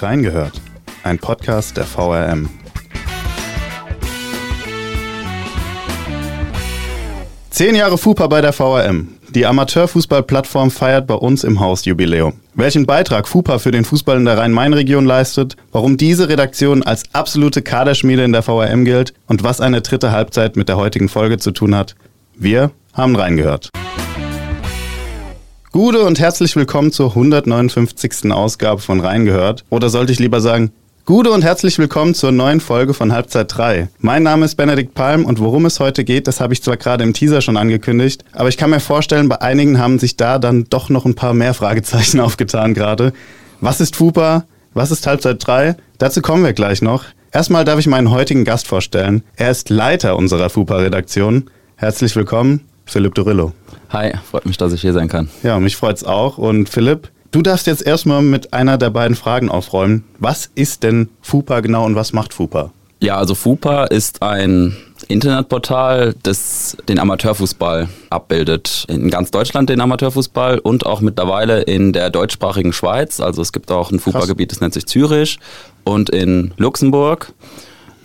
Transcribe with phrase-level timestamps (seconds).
[0.00, 0.60] Reingehört,
[1.02, 2.48] ein Podcast der VRM.
[7.50, 9.08] Zehn Jahre FUPA bei der VRM.
[9.30, 12.34] Die Amateurfußballplattform feiert bei uns im Haus Jubiläum.
[12.54, 17.62] Welchen Beitrag FUPA für den Fußball in der Rhein-Main-Region leistet, warum diese Redaktion als absolute
[17.62, 21.50] Kaderschmiede in der VRM gilt und was eine dritte Halbzeit mit der heutigen Folge zu
[21.50, 21.94] tun hat.
[22.36, 23.70] Wir haben reingehört.
[25.74, 28.30] Gute und herzlich willkommen zur 159.
[28.30, 29.64] Ausgabe von Reingehört.
[29.70, 30.70] Oder sollte ich lieber sagen,
[31.04, 33.88] Gute und herzlich willkommen zur neuen Folge von Halbzeit 3.
[33.98, 37.02] Mein Name ist Benedikt Palm und worum es heute geht, das habe ich zwar gerade
[37.02, 40.66] im Teaser schon angekündigt, aber ich kann mir vorstellen, bei einigen haben sich da dann
[40.70, 43.12] doch noch ein paar mehr Fragezeichen aufgetan gerade.
[43.60, 44.44] Was ist FUPA?
[44.74, 45.74] Was ist Halbzeit 3?
[45.98, 47.04] Dazu kommen wir gleich noch.
[47.32, 49.24] Erstmal darf ich meinen heutigen Gast vorstellen.
[49.34, 51.50] Er ist Leiter unserer FUPA-Redaktion.
[51.74, 53.52] Herzlich willkommen, Philipp Dorillo.
[53.90, 55.28] Hi, freut mich, dass ich hier sein kann.
[55.42, 56.38] Ja, mich freut es auch.
[56.38, 60.04] Und Philipp, du darfst jetzt erstmal mit einer der beiden Fragen aufräumen.
[60.18, 62.72] Was ist denn FUPA genau und was macht FUPA?
[63.00, 64.76] Ja, also FUPA ist ein
[65.08, 68.86] Internetportal, das den Amateurfußball abbildet.
[68.88, 73.20] In ganz Deutschland den Amateurfußball und auch mittlerweile in der deutschsprachigen Schweiz.
[73.20, 75.38] Also es gibt auch ein FUPA-Gebiet, das nennt sich Zürich
[75.84, 77.32] und in Luxemburg.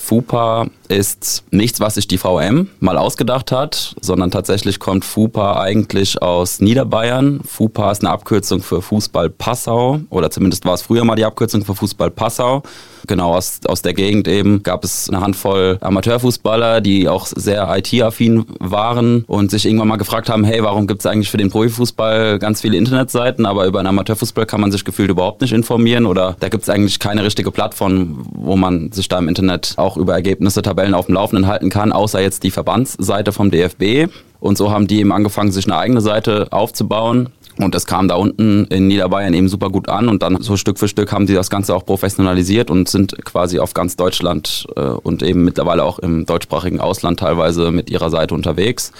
[0.09, 6.19] FUPA ist nichts, was sich die VM mal ausgedacht hat, sondern tatsächlich kommt FUPA eigentlich
[6.19, 7.41] aus Niederbayern.
[7.45, 11.63] FUPA ist eine Abkürzung für Fußball Passau oder zumindest war es früher mal die Abkürzung
[11.63, 12.63] für Fußball Passau.
[13.07, 18.45] Genau aus, aus der Gegend eben gab es eine Handvoll Amateurfußballer, die auch sehr IT-affin
[18.59, 22.39] waren und sich irgendwann mal gefragt haben, hey, warum gibt es eigentlich für den Profifußball
[22.39, 26.35] ganz viele Internetseiten, aber über den Amateurfußball kann man sich gefühlt überhaupt nicht informieren oder
[26.39, 30.14] da gibt es eigentlich keine richtige Plattform, wo man sich da im Internet auch über
[30.14, 34.11] Ergebnisse, Tabellen auf dem Laufenden halten kann, außer jetzt die Verbandsseite vom DFB.
[34.39, 37.30] Und so haben die eben angefangen, sich eine eigene Seite aufzubauen.
[37.58, 40.80] Und das kam da unten in Niederbayern eben super gut an und dann so Stück
[40.80, 44.81] für Stück haben die das Ganze auch professionalisiert und sind quasi auf ganz Deutschland äh,
[44.81, 48.93] und eben mittlerweile auch im deutschsprachigen Ausland teilweise mit ihrer Seite unterwegs.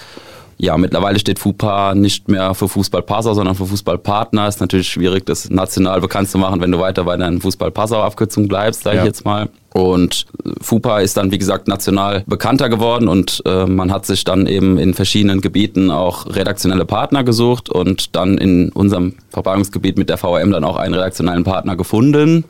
[0.62, 4.46] Ja, mittlerweile steht FUPA nicht mehr für Fußball-Passau, sondern für Fußballpartner.
[4.46, 8.84] Ist natürlich schwierig, das national bekannt zu machen, wenn du weiter bei deinen Fußball-Passau-Abkürzung bleibst,
[8.84, 9.04] sage ja.
[9.04, 9.48] ich jetzt mal.
[9.74, 10.26] Und
[10.60, 14.78] FUPA ist dann, wie gesagt, national bekannter geworden und äh, man hat sich dann eben
[14.78, 20.52] in verschiedenen Gebieten auch redaktionelle Partner gesucht und dann in unserem Verbreitungsgebiet mit der VRM
[20.52, 22.44] dann auch einen redaktionellen Partner gefunden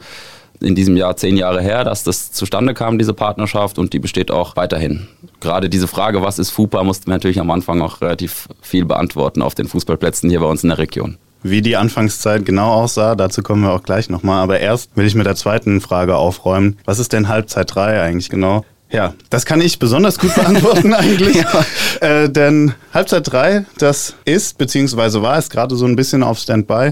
[0.62, 4.32] in diesem Jahr zehn Jahre her, dass das zustande kam, diese Partnerschaft, und die besteht
[4.32, 5.08] auch weiterhin.
[5.40, 9.42] Gerade diese Frage, was ist FUPA, mussten wir natürlich am Anfang auch relativ viel beantworten
[9.42, 11.18] auf den Fußballplätzen hier bei uns in der Region.
[11.42, 14.44] Wie die Anfangszeit genau aussah, dazu kommen wir auch gleich nochmal.
[14.44, 16.78] Aber erst will ich mit der zweiten Frage aufräumen.
[16.84, 18.66] Was ist denn Halbzeit 3 eigentlich genau?
[18.92, 21.38] Ja, das kann ich besonders gut beantworten eigentlich.
[21.38, 21.66] ja.
[22.02, 26.92] äh, denn Halbzeit 3, das ist, beziehungsweise war es gerade so ein bisschen auf Standby,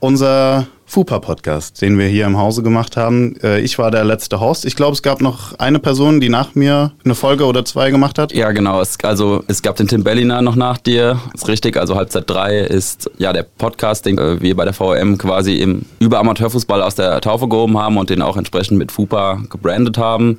[0.00, 3.34] unser FUPA-Podcast, den wir hier im Hause gemacht haben.
[3.42, 4.64] Äh, ich war der letzte Host.
[4.64, 8.16] Ich glaube, es gab noch eine Person, die nach mir eine Folge oder zwei gemacht
[8.16, 8.32] hat.
[8.32, 8.80] Ja, genau.
[8.80, 11.18] Es, also es gab den Tim Belliner noch nach dir.
[11.34, 11.76] Ist richtig.
[11.76, 15.84] Also Halbzeit 3 ist ja der Podcast, den äh, wir bei der VM quasi im
[15.98, 20.38] über Amateurfußball aus der Taufe gehoben haben und den auch entsprechend mit FUPA gebrandet haben.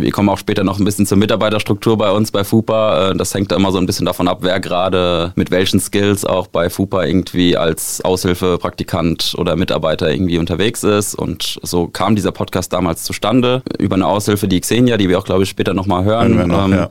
[0.00, 3.10] Wir kommen auch später noch ein bisschen zur Mitarbeiterstruktur bei uns bei FUPA.
[3.10, 6.46] Äh, das hängt immer so ein bisschen davon ab, wer gerade mit welchen Skills auch
[6.46, 11.14] bei FUPA irgendwie als Aushilfe, Praktikant oder Mitarbeiter irgendwie unterwegs ist.
[11.14, 15.24] Und so kam dieser Podcast damals zustande über eine Aushilfe, die Xenia, die wir auch,
[15.24, 16.36] glaube ich, später nochmal hören.
[16.36, 16.90] hören noch, ähm, ja.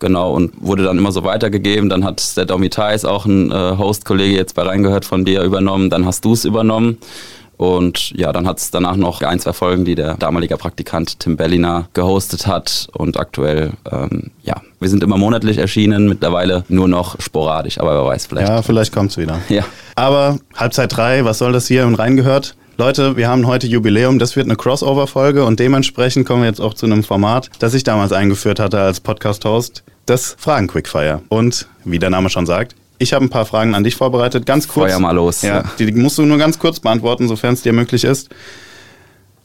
[0.00, 1.88] Genau, und wurde dann immer so weitergegeben.
[1.88, 5.88] Dann hat der Domi Thais, auch ein äh, Host-Kollege jetzt bei Reingehört von dir übernommen.
[5.88, 6.98] Dann hast du es übernommen.
[7.56, 11.36] Und ja, dann hat es danach noch ein, zwei Folgen, die der damalige Praktikant Tim
[11.36, 12.88] Belliner gehostet hat.
[12.92, 18.04] Und aktuell, ähm, ja, wir sind immer monatlich erschienen, mittlerweile nur noch sporadisch, aber wer
[18.06, 18.48] weiß vielleicht.
[18.48, 19.40] Ja, vielleicht kommt es wieder.
[19.48, 19.64] Ja.
[19.94, 22.56] Aber Halbzeit drei, was soll das hier und reingehört?
[22.76, 26.74] Leute, wir haben heute Jubiläum, das wird eine Crossover-Folge und dementsprechend kommen wir jetzt auch
[26.74, 31.22] zu einem Format, das ich damals eingeführt hatte als Podcast-Host, das Fragen-Quickfire.
[31.28, 34.68] Und wie der Name schon sagt, ich habe ein paar Fragen an dich vorbereitet, ganz
[34.68, 34.92] kurz.
[34.92, 35.42] Feuer mal los.
[35.42, 38.30] Ja, die musst du nur ganz kurz beantworten, sofern es dir möglich ist.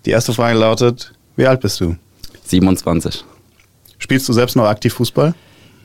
[0.06, 1.96] Die erste Frage lautet: Wie alt bist du?
[2.46, 3.24] 27.
[3.98, 5.34] Spielst du selbst noch aktiv Fußball?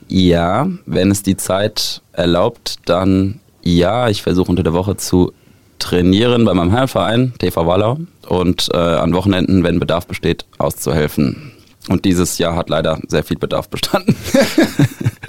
[0.08, 4.08] Ja, wenn es die Zeit erlaubt, dann ja.
[4.08, 5.32] Ich versuche unter der Woche zu
[5.78, 11.52] trainieren bei meinem Heilverein, TV Wallau, und äh, an Wochenenden, wenn Bedarf besteht, auszuhelfen.
[11.88, 14.16] Und dieses Jahr hat leider sehr viel Bedarf bestanden.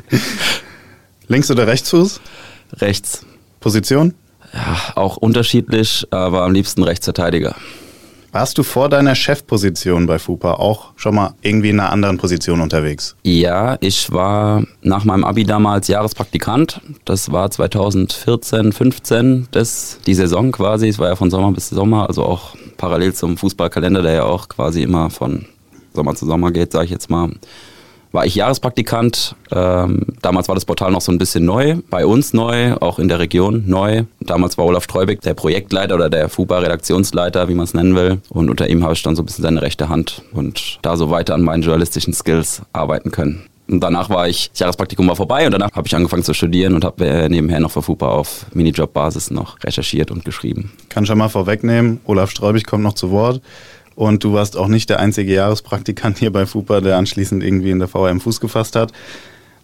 [1.28, 2.22] Links- oder Rechtsfuß?
[2.78, 3.26] Rechts.
[3.60, 4.14] Position?
[4.54, 7.56] Ja, auch unterschiedlich, aber am liebsten Rechtsverteidiger.
[8.32, 12.60] Warst du vor deiner Chefposition bei FUPA auch schon mal irgendwie in einer anderen Position
[12.60, 13.16] unterwegs?
[13.24, 16.82] Ja, ich war nach meinem Abi damals Jahrespraktikant.
[17.06, 20.90] Das war 2014, 15, das, die Saison quasi.
[20.90, 24.50] Es war ja von Sommer bis Sommer, also auch parallel zum Fußballkalender, der ja auch
[24.50, 25.46] quasi immer von
[25.94, 27.30] Sommer zu Sommer geht, sage ich jetzt mal
[28.16, 29.36] war ich Jahrespraktikant.
[29.52, 33.10] Ähm, damals war das Portal noch so ein bisschen neu, bei uns neu, auch in
[33.10, 34.06] der Region neu.
[34.22, 38.22] Damals war Olaf Streubig der Projektleiter oder der FUBA-Redaktionsleiter, wie man es nennen will.
[38.30, 41.12] Und unter ihm habe ich dann so ein bisschen seine rechte Hand und da so
[41.12, 43.46] weiter an meinen journalistischen Skills arbeiten können.
[43.68, 46.76] Und danach war ich, das Jahrespraktikum war vorbei und danach habe ich angefangen zu studieren
[46.76, 50.72] und habe äh, nebenher noch für FUPA auf Minijob-Basis noch recherchiert und geschrieben.
[50.90, 53.42] Kann schon mal vorwegnehmen, Olaf Streubig kommt noch zu Wort.
[53.96, 57.80] Und du warst auch nicht der einzige Jahrespraktikant hier bei FUPA, der anschließend irgendwie in
[57.80, 58.92] der VRM Fuß gefasst hat.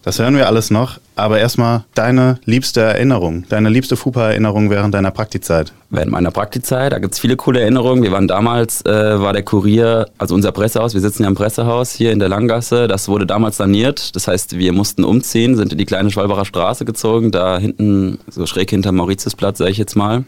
[0.04, 0.98] Das hören wir alles noch.
[1.14, 5.72] Aber erstmal deine liebste Erinnerung, deine liebste FUPA-Erinnerung während deiner Praktizeit.
[5.90, 8.02] Während meiner Praktizeit, da gibt es viele coole Erinnerungen.
[8.02, 11.92] Wir waren damals, äh, war der Kurier, also unser Pressehaus, wir sitzen ja im Pressehaus
[11.92, 14.16] hier in der Langgasse, das wurde damals saniert.
[14.16, 18.46] Das heißt, wir mussten umziehen, sind in die kleine Schwalbacher Straße gezogen, da hinten, so
[18.46, 20.24] schräg hinter Mauritiusplatz, sage ich jetzt mal.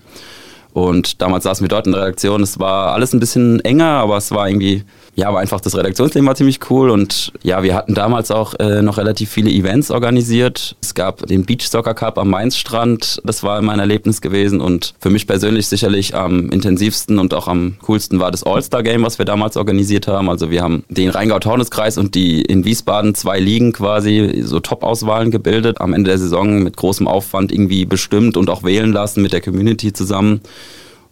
[0.75, 2.43] Und damals saßen wir dort in der Redaktion.
[2.43, 4.83] Es war alles ein bisschen enger, aber es war irgendwie,
[5.17, 6.91] ja, aber einfach das Redaktionsleben war ziemlich cool.
[6.91, 10.77] Und ja, wir hatten damals auch äh, noch relativ viele Events organisiert.
[10.83, 13.21] Es gab den Beach Soccer Cup am Mainzstrand.
[13.25, 14.61] Das war mein Erlebnis gewesen.
[14.61, 19.05] Und für mich persönlich sicherlich am intensivsten und auch am coolsten war das All-Star Game,
[19.05, 20.29] was wir damals organisiert haben.
[20.29, 25.81] Also wir haben den Rheingau-Taunus-Kreis und die in Wiesbaden zwei Ligen quasi so Top-Auswahlen gebildet.
[25.81, 29.41] Am Ende der Saison mit großem Aufwand irgendwie bestimmt und auch wählen lassen mit der
[29.41, 30.41] Community zusammen.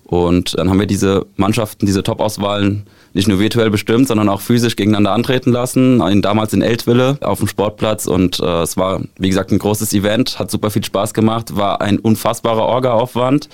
[0.04, 2.82] Und dann haben wir diese Mannschaften, diese Top-Auswahlen
[3.14, 5.98] nicht nur virtuell bestimmt, sondern auch physisch gegeneinander antreten lassen.
[6.22, 8.06] Damals in Eltville auf dem Sportplatz.
[8.06, 11.80] Und äh, es war, wie gesagt, ein großes Event, hat super viel Spaß gemacht, war
[11.80, 13.48] ein unfassbarer Orga-Aufwand.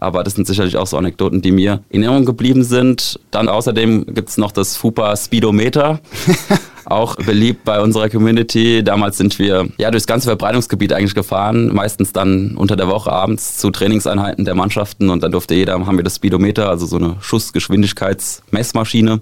[0.00, 3.20] Aber das sind sicherlich auch so Anekdoten, die mir in Erinnerung geblieben sind.
[3.30, 6.00] Dann außerdem gibt es noch das FUPA Speedometer.
[6.86, 8.82] auch beliebt bei unserer Community.
[8.82, 13.58] Damals sind wir ja durchs ganze Verbreitungsgebiet eigentlich gefahren, meistens dann unter der Woche abends
[13.58, 17.16] zu Trainingseinheiten der Mannschaften und dann durfte jeder, haben wir das Speedometer, also so eine
[17.20, 19.20] Schussgeschwindigkeitsmessmaschine,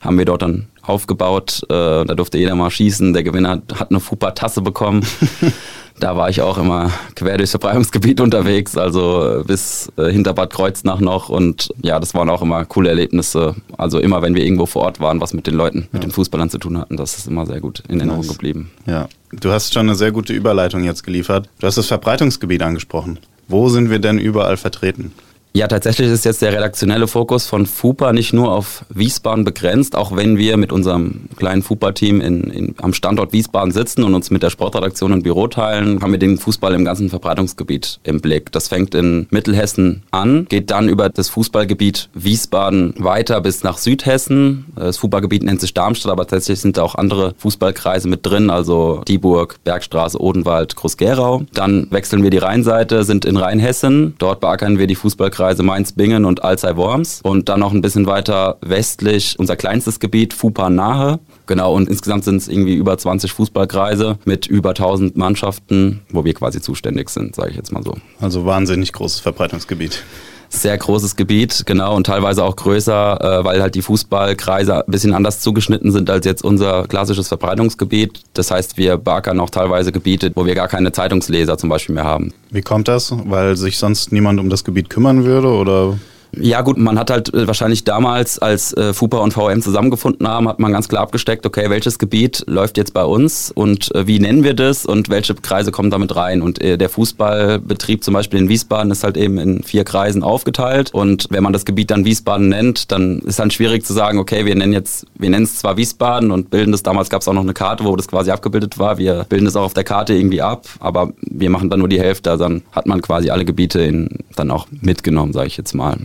[0.00, 1.62] haben wir dort dann aufgebaut.
[1.64, 3.12] Äh, da durfte jeder mal schießen.
[3.12, 5.06] Der Gewinner hat eine FUPA-Tasse bekommen.
[6.00, 11.00] da war ich auch immer quer durchs Verbreitungsgebiet unterwegs, also bis äh, hinter Bad Kreuznach
[11.00, 11.28] noch.
[11.28, 13.54] Und ja, das waren auch immer coole Erlebnisse.
[13.78, 15.88] Also immer, wenn wir irgendwo vor Ort waren, was mit den Leuten, ja.
[15.92, 18.32] mit den Fußballern zu tun hatten, das ist immer sehr gut in Erinnerung nice.
[18.32, 18.70] geblieben.
[18.86, 21.48] Ja, du hast schon eine sehr gute Überleitung jetzt geliefert.
[21.60, 23.18] Du hast das Verbreitungsgebiet angesprochen.
[23.48, 25.12] Wo sind wir denn überall vertreten?
[25.52, 30.14] Ja, tatsächlich ist jetzt der redaktionelle Fokus von FUPA nicht nur auf Wiesbaden begrenzt, auch
[30.14, 34.44] wenn wir mit unserem kleinen FUPA-Team in, in, am Standort Wiesbaden sitzen und uns mit
[34.44, 38.52] der Sportredaktion ein Büro teilen, haben wir den Fußball im ganzen Verbreitungsgebiet im Blick.
[38.52, 44.66] Das fängt in Mittelhessen an, geht dann über das Fußballgebiet Wiesbaden weiter bis nach Südhessen.
[44.76, 49.02] Das FUPA-Gebiet nennt sich Darmstadt, aber tatsächlich sind da auch andere Fußballkreise mit drin, also
[49.08, 51.42] Dieburg, Bergstraße, Odenwald, Groß-Gerau.
[51.54, 54.14] Dann wechseln wir die Rheinseite, sind in Rheinhessen.
[54.18, 57.22] Dort beackern wir die Fußballkreise Kreise Mainz-Bingen und Alzey-Worms.
[57.22, 61.18] Und dann noch ein bisschen weiter westlich unser kleinstes Gebiet, Fupa-Nahe.
[61.46, 66.34] Genau, und insgesamt sind es irgendwie über 20 Fußballkreise mit über 1000 Mannschaften, wo wir
[66.34, 67.96] quasi zuständig sind, sage ich jetzt mal so.
[68.20, 70.02] Also wahnsinnig großes Verbreitungsgebiet
[70.50, 75.14] sehr großes Gebiet, genau, und teilweise auch größer, äh, weil halt die Fußballkreise ein bisschen
[75.14, 78.22] anders zugeschnitten sind als jetzt unser klassisches Verbreitungsgebiet.
[78.34, 82.04] Das heißt, wir barkern auch teilweise Gebiete, wo wir gar keine Zeitungsleser zum Beispiel mehr
[82.04, 82.34] haben.
[82.50, 83.14] Wie kommt das?
[83.24, 85.98] Weil sich sonst niemand um das Gebiet kümmern würde oder?
[86.32, 90.48] Ja gut, man hat halt äh, wahrscheinlich damals, als äh, FUPA und VM zusammengefunden haben,
[90.48, 94.20] hat man ganz klar abgesteckt, okay, welches Gebiet läuft jetzt bei uns und äh, wie
[94.20, 96.42] nennen wir das und welche Kreise kommen damit rein.
[96.42, 101.26] Und der Fußballbetrieb zum Beispiel in Wiesbaden ist halt eben in vier Kreisen aufgeteilt und
[101.30, 104.54] wenn man das Gebiet dann Wiesbaden nennt, dann ist dann schwierig zu sagen, okay, wir
[104.54, 107.42] nennen jetzt, wir nennen es zwar Wiesbaden und bilden das, damals gab es auch noch
[107.42, 110.42] eine Karte, wo das quasi abgebildet war, wir bilden das auch auf der Karte irgendwie
[110.42, 114.08] ab, aber wir machen dann nur die Hälfte, dann hat man quasi alle Gebiete in,
[114.36, 115.96] dann auch mitgenommen, sage ich jetzt mal.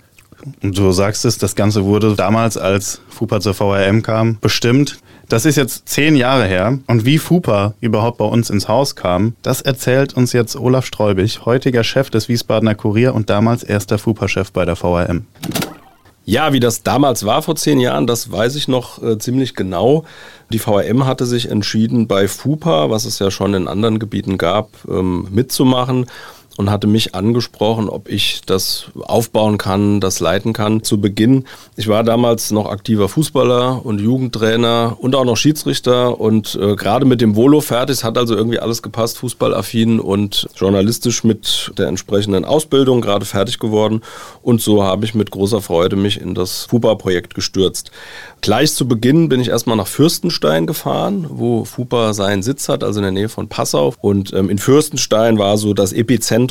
[0.62, 5.00] Und du sagst es, das Ganze wurde damals, als FUPA zur VRM kam, bestimmt.
[5.28, 6.78] Das ist jetzt zehn Jahre her.
[6.88, 11.46] Und wie FUPA überhaupt bei uns ins Haus kam, das erzählt uns jetzt Olaf Streubig,
[11.46, 15.26] heutiger Chef des Wiesbadener Kurier und damals erster FUPA-Chef bei der VRM.
[16.28, 20.06] Ja, wie das damals war vor zehn Jahren, das weiß ich noch äh, ziemlich genau.
[20.52, 24.70] Die VRM hatte sich entschieden, bei FUPA, was es ja schon in anderen Gebieten gab,
[24.90, 26.08] ähm, mitzumachen
[26.58, 30.84] und hatte mich angesprochen, ob ich das aufbauen kann, das leiten kann.
[30.84, 31.46] Zu Beginn,
[31.76, 37.06] ich war damals noch aktiver Fußballer und Jugendtrainer und auch noch Schiedsrichter und äh, gerade
[37.06, 41.88] mit dem Volo fertig, es hat also irgendwie alles gepasst, fußballaffin und journalistisch mit der
[41.88, 44.02] entsprechenden Ausbildung gerade fertig geworden
[44.42, 47.92] und so habe ich mit großer Freude mich in das FUPA-Projekt gestürzt.
[48.42, 53.00] Gleich zu Beginn bin ich erstmal nach Fürstenstein gefahren, wo FUPA seinen Sitz hat, also
[53.00, 53.94] in der Nähe von Passau.
[54.02, 56.45] Und ähm, in Fürstenstein war so das Epizentrum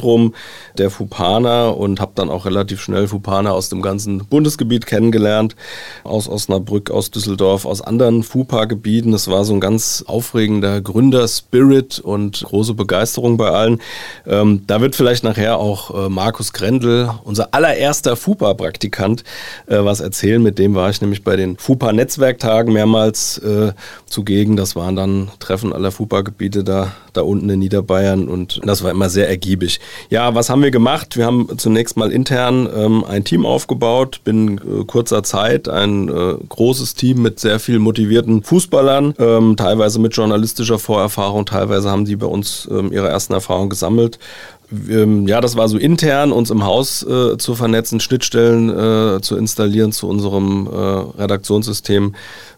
[0.79, 5.55] der Fupaner und habe dann auch relativ schnell Fupaner aus dem ganzen Bundesgebiet kennengelernt,
[6.03, 9.13] aus Osnabrück, aus Düsseldorf, aus anderen FUPA-Gebieten.
[9.13, 13.81] Es war so ein ganz aufregender Gründerspirit und große Begeisterung bei allen.
[14.27, 19.23] Ähm, da wird vielleicht nachher auch äh, Markus Grendel, unser allererster FUPA-Praktikant,
[19.67, 20.43] äh, was erzählen.
[20.43, 23.73] Mit dem war ich nämlich bei den FUPA FUPA-Netzwerktagen mehrmals äh,
[24.07, 24.57] zugegen.
[24.57, 29.11] Das waren dann Treffen aller FUPA-Gebiete da, da unten in Niederbayern und das war immer
[29.11, 29.81] sehr ergiebig.
[30.11, 31.17] Ja, was haben wir gemacht?
[31.17, 36.35] Wir haben zunächst mal intern ähm, ein Team aufgebaut, binnen äh, kurzer Zeit ein äh,
[36.49, 42.17] großes Team mit sehr viel motivierten Fußballern, ähm, teilweise mit journalistischer Vorerfahrung, teilweise haben die
[42.17, 44.19] bei uns ähm, ihre ersten Erfahrungen gesammelt
[44.89, 49.37] ähm, ja, das war so intern, uns im Haus äh, zu vernetzen, Schnittstellen äh, zu
[49.37, 52.15] installieren zu unserem äh, Redaktionssystem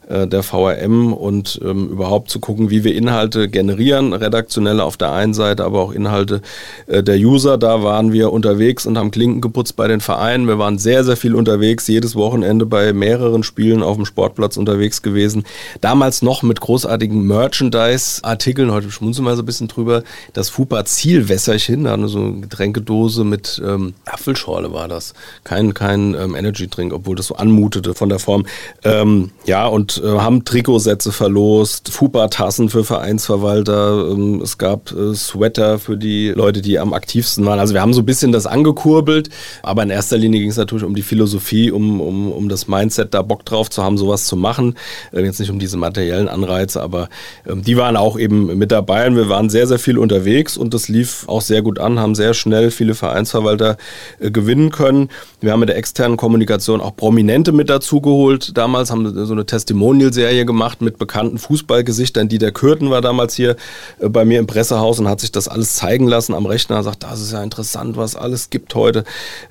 [0.08, 5.34] der VRM und ähm, überhaupt zu gucken, wie wir Inhalte generieren, redaktionelle auf der einen
[5.34, 6.42] Seite, aber auch Inhalte
[6.86, 7.58] äh, der User.
[7.58, 10.46] Da waren wir unterwegs und haben Klinken geputzt bei den Vereinen.
[10.46, 15.02] Wir waren sehr, sehr viel unterwegs, jedes Wochenende bei mehreren Spielen auf dem Sportplatz unterwegs
[15.02, 15.44] gewesen.
[15.80, 21.84] Damals noch mit großartigen Merchandise-Artikeln, heute schmunzeln wir so ein bisschen drüber, das FUPA Zielwässerchen,
[21.84, 25.14] da so eine Getränkedose mit ähm, Apfelschorle war das.
[25.42, 28.46] Kein, kein ähm, Energy-Drink, obwohl das so anmutete von der Form.
[28.84, 35.78] Ähm, ja, und äh, haben Trikotsätze verlost, FUPA-Tassen für Vereinsverwalter, ähm, es gab äh, Sweater
[35.78, 37.58] für die Leute, die am aktivsten waren.
[37.58, 39.30] Also wir haben so ein bisschen das angekurbelt,
[39.62, 43.14] aber in erster Linie ging es natürlich um die Philosophie, um, um, um das Mindset,
[43.14, 44.76] da Bock drauf zu haben, sowas zu machen.
[45.12, 47.08] Äh, jetzt nicht um diese materiellen Anreize, aber
[47.46, 50.74] ähm, die waren auch eben mit dabei und wir waren sehr, sehr viel unterwegs und
[50.74, 53.76] das lief auch sehr gut an, haben sehr schnell viele Vereinsverwalter
[54.20, 55.08] äh, gewinnen können.
[55.40, 58.56] Wir haben mit der externen Kommunikation auch Prominente mit dazu geholt.
[58.56, 62.28] Damals haben so eine Testimonial Testimonial-Serie gemacht mit bekannten Fußballgesichtern.
[62.28, 63.56] Dieter Kürten war damals hier
[64.00, 66.76] äh, bei mir im Pressehaus und hat sich das alles zeigen lassen am Rechner.
[66.76, 69.04] Er sagt, das ist ja interessant, was alles gibt heute.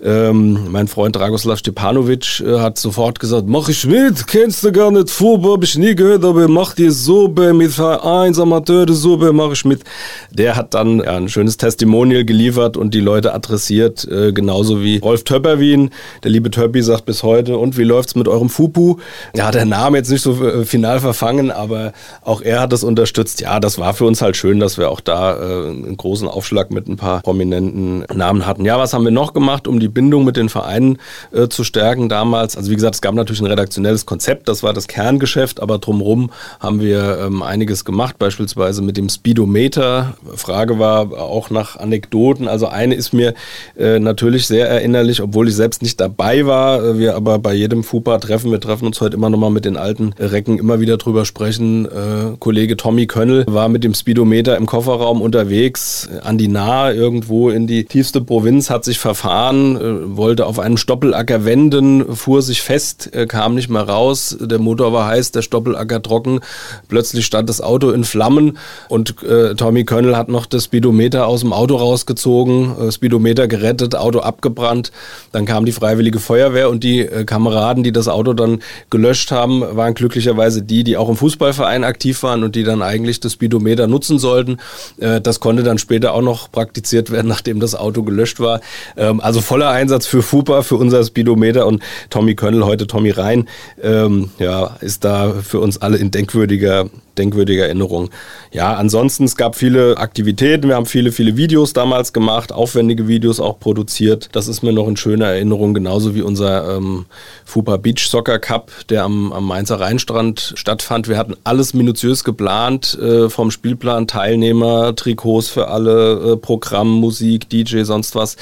[0.04, 4.92] Ähm, mein Freund Dragoslav Stepanovic äh, hat sofort gesagt, mach ich mit, kennst du gar
[4.92, 9.54] nicht Fußball, hab ich nie gehört, aber mach dir Suppe mit Vereins, Amateure Suppe, mach
[9.54, 9.84] ich mit.
[10.32, 15.24] Der hat dann ein schönes Testimonial geliefert und die Leute adressiert, äh, genauso wie Rolf
[15.24, 15.92] Töpperwien.
[16.24, 18.98] Der liebe Töppi sagt bis heute, und wie läuft's mit eurem Fupu?
[19.36, 23.40] Ja, der Name jetzt nicht so äh, final verfangen, aber auch er hat das unterstützt.
[23.40, 26.72] Ja, das war für uns halt schön, dass wir auch da äh, einen großen Aufschlag
[26.72, 28.66] mit ein paar prominenten Namen hatten.
[28.66, 30.98] Ja, was haben wir noch gemacht, um die Bindung mit den Vereinen
[31.32, 32.58] äh, zu stärken damals?
[32.58, 36.32] Also wie gesagt, es gab natürlich ein redaktionelles Konzept, das war das Kerngeschäft, aber drumherum
[36.60, 40.16] haben wir ähm, einiges gemacht, beispielsweise mit dem Speedometer.
[40.36, 42.48] Frage war auch nach Anekdoten.
[42.48, 43.34] Also eine ist mir
[43.78, 46.84] äh, natürlich sehr erinnerlich, obwohl ich selbst nicht dabei war.
[46.84, 50.15] Äh, wir aber bei jedem FUPA-Treffen, wir treffen uns heute immer nochmal mit den alten
[50.18, 51.86] Recken immer wieder drüber sprechen.
[51.86, 57.50] Äh, Kollege Tommy Könnel war mit dem Speedometer im Kofferraum unterwegs, an die Nahe irgendwo
[57.50, 62.62] in die tiefste Provinz, hat sich verfahren, äh, wollte auf einem Stoppelacker wenden, fuhr sich
[62.62, 64.38] fest, äh, kam nicht mehr raus.
[64.40, 66.40] Der Motor war heiß, der Stoppelacker trocken.
[66.88, 68.58] Plötzlich stand das Auto in Flammen
[68.90, 73.96] und äh, Tommy Könnel hat noch das Speedometer aus dem Auto rausgezogen, äh, Speedometer gerettet,
[73.96, 74.92] Auto abgebrannt.
[75.32, 79.62] Dann kam die Freiwillige Feuerwehr und die äh, Kameraden, die das Auto dann gelöscht haben,
[79.62, 83.34] waren glücklich glücklicherweise die, die auch im Fußballverein aktiv waren und die dann eigentlich das
[83.34, 84.58] Speedometer nutzen sollten.
[84.98, 88.62] Äh, das konnte dann später auch noch praktiziert werden, nachdem das Auto gelöscht war.
[88.98, 91.82] Ähm, also voller Einsatz für FUPA, für unser Speedometer und
[92.12, 93.50] Tommy Könnel, heute Tommy Rhein,
[93.82, 96.86] ähm, ja, ist da für uns alle in denkwürdiger
[97.18, 98.10] denkwürdige Erinnerung.
[98.52, 100.68] Ja, ansonsten, es gab viele Aktivitäten.
[100.68, 104.30] Wir haben viele, viele Videos damals gemacht, aufwendige Videos auch produziert.
[104.34, 107.06] Das ist mir noch in schöner Erinnerung, genauso wie unser ähm,
[107.46, 111.08] FUPA Beach Soccer Cup, der am, am Mainzer Rheinstrand stattfand.
[111.08, 117.50] Wir hatten alles minutiös geplant, äh, vom Spielplan, Teilnehmer, Trikots für alle, äh, Programm, Musik,
[117.50, 118.36] DJ, sonst was.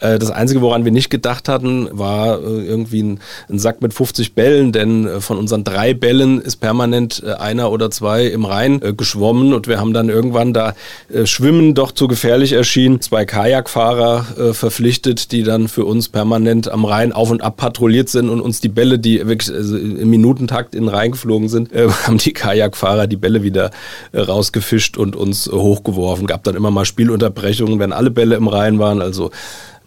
[0.00, 3.94] Äh, das Einzige, woran wir nicht gedacht hatten, war äh, irgendwie ein, ein, Sack mit
[3.94, 8.26] 50 Bällen, denn äh, von unseren drei Bällen ist permanent äh, einer oder zwei zwei
[8.26, 10.74] im Rhein äh, geschwommen und wir haben dann irgendwann da
[11.12, 16.70] äh, Schwimmen doch zu gefährlich erschienen, zwei Kajakfahrer äh, verpflichtet, die dann für uns permanent
[16.70, 20.10] am Rhein auf und ab patrouilliert sind und uns die Bälle, die wirklich also im
[20.10, 23.70] Minutentakt in den Rhein geflogen sind, äh, haben die Kajakfahrer die Bälle wieder
[24.12, 26.26] äh, rausgefischt und uns äh, hochgeworfen.
[26.26, 29.00] Gab dann immer mal Spielunterbrechungen, wenn alle Bälle im Rhein waren.
[29.00, 29.30] Also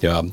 [0.02, 0.24] ja,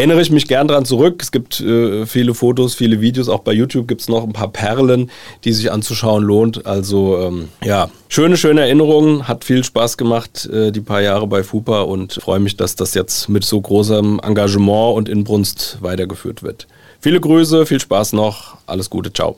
[0.00, 1.20] erinnere ich mich gern dran zurück.
[1.22, 3.28] Es gibt äh, viele Fotos, viele Videos.
[3.28, 5.10] Auch bei YouTube gibt es noch ein paar Perlen,
[5.44, 6.64] die sich anzuschauen lohnt.
[6.66, 9.28] Also ähm, ja, schöne, schöne Erinnerungen.
[9.28, 12.94] Hat viel Spaß gemacht, äh, die paar Jahre bei FUPA und freue mich, dass das
[12.94, 16.66] jetzt mit so großem Engagement und Inbrunst weitergeführt wird.
[17.00, 18.56] Viele Grüße, viel Spaß noch.
[18.66, 19.36] Alles Gute, ciao.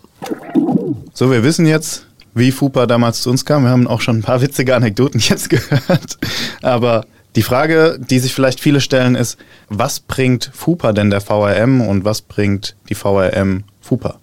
[1.12, 3.64] So, wir wissen jetzt, wie FUPA damals zu uns kam.
[3.64, 6.19] Wir haben auch schon ein paar witzige Anekdoten jetzt gehört.
[6.62, 7.04] Aber
[7.36, 12.04] die Frage, die sich vielleicht viele stellen, ist, was bringt FUPA denn der VRM und
[12.04, 14.18] was bringt die VRM FUPA?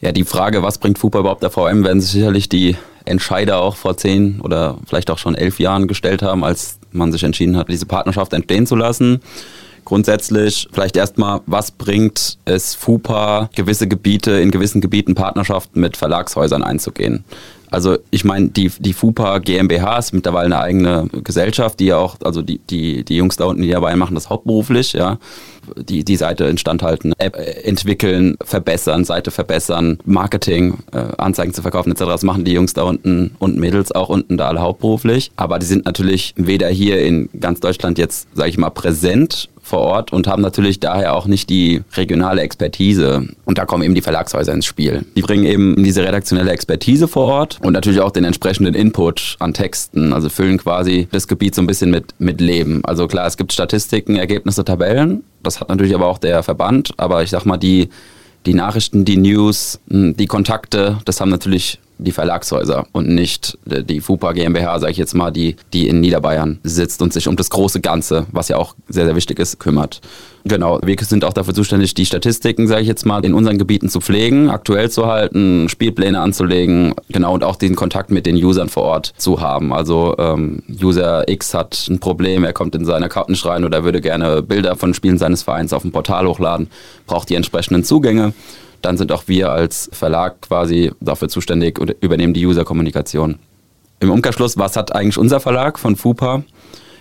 [0.00, 3.76] Ja, die Frage, was bringt FUPA überhaupt der VRM, werden sich sicherlich die Entscheider auch
[3.76, 7.68] vor zehn oder vielleicht auch schon elf Jahren gestellt haben, als man sich entschieden hat,
[7.68, 9.20] diese Partnerschaft entstehen zu lassen.
[9.84, 16.62] Grundsätzlich vielleicht erstmal, was bringt es FUPA, gewisse Gebiete, in gewissen Gebieten Partnerschaften mit Verlagshäusern
[16.62, 17.24] einzugehen?
[17.70, 22.16] Also ich meine, die, die FUPA GmbH ist mittlerweile eine eigene Gesellschaft, die ja auch,
[22.24, 25.18] also die, die, die Jungs da unten, die dabei machen das hauptberuflich, ja.
[25.76, 31.92] Die, die Seite instand halten, App entwickeln, verbessern, Seite verbessern, Marketing, äh, Anzeigen zu verkaufen
[31.92, 32.04] etc.
[32.04, 35.30] Das machen die Jungs da unten und Mädels auch unten da alle hauptberuflich.
[35.36, 39.80] Aber die sind natürlich weder hier in ganz Deutschland jetzt, sage ich mal, präsent vor
[39.80, 43.28] Ort und haben natürlich daher auch nicht die regionale Expertise.
[43.44, 45.04] Und da kommen eben die Verlagshäuser ins Spiel.
[45.16, 49.54] Die bringen eben diese redaktionelle Expertise vor Ort und natürlich auch den entsprechenden Input an
[49.54, 52.84] Texten, also füllen quasi das Gebiet so ein bisschen mit, mit Leben.
[52.84, 55.22] Also klar, es gibt Statistiken, Ergebnisse, Tabellen.
[55.42, 56.92] Das hat natürlich aber auch der Verband.
[56.96, 57.88] Aber ich sag mal, die,
[58.46, 64.00] die Nachrichten, die News, hm, die Kontakte, das haben natürlich die Verlagshäuser und nicht die
[64.00, 67.50] FUPA GmbH, sage ich jetzt mal, die, die in Niederbayern sitzt und sich um das
[67.50, 70.00] große Ganze, was ja auch sehr, sehr wichtig ist, kümmert.
[70.44, 73.90] Genau, wir sind auch dafür zuständig, die Statistiken, sage ich jetzt mal, in unseren Gebieten
[73.90, 78.70] zu pflegen, aktuell zu halten, Spielpläne anzulegen, genau, und auch den Kontakt mit den Usern
[78.70, 79.72] vor Ort zu haben.
[79.72, 84.00] Also ähm, User X hat ein Problem, er kommt in seinen Account rein oder würde
[84.00, 86.68] gerne Bilder von Spielen seines Vereins auf dem Portal hochladen,
[87.06, 88.32] braucht die entsprechenden Zugänge
[88.82, 93.38] dann sind auch wir als Verlag quasi dafür zuständig und übernehmen die User-Kommunikation.
[94.00, 96.42] Im Umkehrschluss, was hat eigentlich unser Verlag von FUPA?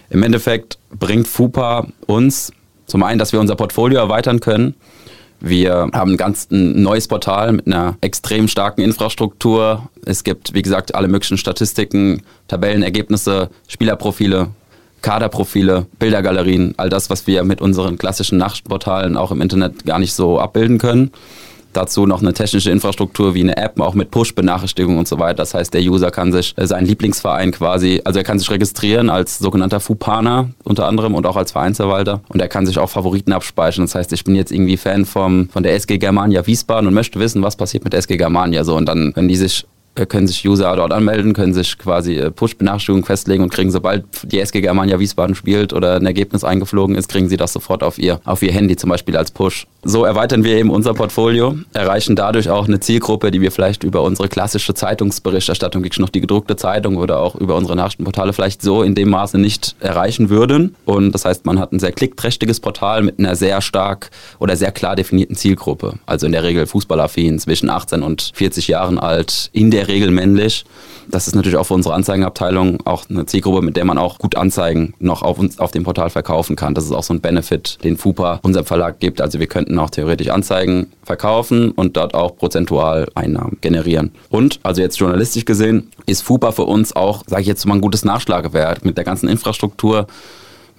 [0.10, 2.52] Im Endeffekt bringt FUPA uns
[2.88, 4.76] zum einen, dass wir unser Portfolio erweitern können.
[5.40, 9.90] Wir haben ein ganz ein neues Portal mit einer extrem starken Infrastruktur.
[10.06, 14.50] Es gibt, wie gesagt, alle möglichen Statistiken, Tabellen, Ergebnisse, Spielerprofile,
[15.02, 20.14] Kaderprofile, Bildergalerien, all das, was wir mit unseren klassischen Nachrichtenportalen auch im Internet gar nicht
[20.14, 21.12] so abbilden können.
[21.74, 25.36] Dazu noch eine technische Infrastruktur wie eine App, auch mit Push-Benachrichtigungen und so weiter.
[25.36, 29.10] Das heißt, der User kann sich äh, seinen Lieblingsverein quasi, also er kann sich registrieren
[29.10, 33.34] als sogenannter Fupana unter anderem und auch als Vereinsverwalter und er kann sich auch Favoriten
[33.34, 33.86] abspeichern.
[33.86, 37.20] Das heißt, ich bin jetzt irgendwie Fan vom, von der SG Germania Wiesbaden und möchte
[37.20, 39.66] wissen, was passiert mit SG Germania so und dann, wenn die sich
[40.06, 44.40] können sich User dort anmelden, können sich quasi äh, Push-Benachrichtigungen festlegen und kriegen, sobald die
[44.40, 48.22] SG Germania Wiesbaden spielt oder ein Ergebnis eingeflogen ist, kriegen sie das sofort auf ihr,
[48.26, 49.68] auf ihr Handy zum Beispiel als Push.
[49.84, 54.04] So erweitern wir eben unser Portfolio, erreichen dadurch auch eine Zielgruppe, die wir vielleicht über
[54.04, 58.84] unsere klassische Zeitungsberichterstattung, wirklich noch die gedruckte Zeitung oder auch über unsere Nachrichtenportale vielleicht so
[58.84, 60.76] in dem Maße nicht erreichen würden.
[60.86, 64.72] Und das heißt, man hat ein sehr klickträchtiges Portal mit einer sehr stark oder sehr
[64.72, 65.94] klar definierten Zielgruppe.
[66.06, 70.64] Also in der Regel Fußballaffin, zwischen 18 und 40 Jahren alt, in der Regel männlich.
[71.10, 74.36] Das ist natürlich auch für unsere Anzeigenabteilung auch eine Zielgruppe, mit der man auch gut
[74.36, 76.76] Anzeigen noch auf uns auf dem Portal verkaufen kann.
[76.76, 79.20] Das ist auch so ein Benefit, den FUPA unserem Verlag gibt.
[79.20, 84.12] Also wir könnten auch theoretisch Anzeigen verkaufen und dort auch prozentual Einnahmen generieren.
[84.30, 87.82] Und also jetzt journalistisch gesehen ist FUPA für uns auch, sage ich jetzt mal, ein
[87.82, 90.06] gutes Nachschlagewerk mit der ganzen Infrastruktur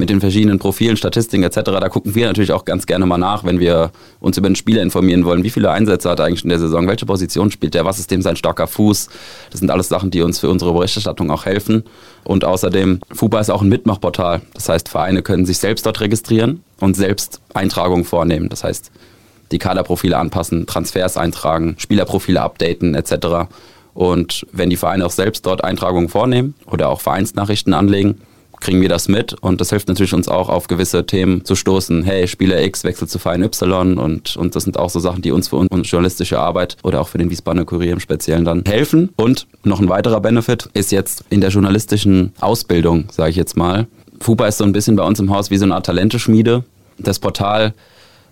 [0.00, 1.60] mit den verschiedenen Profilen, Statistiken etc.
[1.64, 4.82] Da gucken wir natürlich auch ganz gerne mal nach, wenn wir uns über den Spieler
[4.82, 5.44] informieren wollen.
[5.44, 6.88] Wie viele Einsätze hat er eigentlich in der Saison?
[6.88, 7.84] Welche Position spielt er?
[7.84, 9.08] Was ist dem sein starker Fuß?
[9.50, 11.84] Das sind alles Sachen, die uns für unsere Berichterstattung auch helfen.
[12.24, 14.40] Und außerdem, FUBA ist auch ein Mitmachportal.
[14.54, 18.48] Das heißt, Vereine können sich selbst dort registrieren und selbst Eintragungen vornehmen.
[18.48, 18.90] Das heißt,
[19.52, 23.48] die Kaderprofile anpassen, Transfers eintragen, Spielerprofile updaten etc.
[23.94, 28.20] Und wenn die Vereine auch selbst dort Eintragungen vornehmen oder auch Vereinsnachrichten anlegen,
[28.60, 32.02] kriegen wir das mit und das hilft natürlich uns auch auf gewisse Themen zu stoßen.
[32.02, 35.32] Hey, Spieler X wechselt zu Verein Y und, und das sind auch so Sachen, die
[35.32, 39.10] uns für unsere journalistische Arbeit oder auch für den Wiesbadener Kurier im Speziellen dann helfen.
[39.16, 43.86] Und noch ein weiterer Benefit ist jetzt in der journalistischen Ausbildung, sage ich jetzt mal.
[44.20, 46.64] FUPA ist so ein bisschen bei uns im Haus wie so eine Art Talenteschmiede.
[46.98, 47.74] Das Portal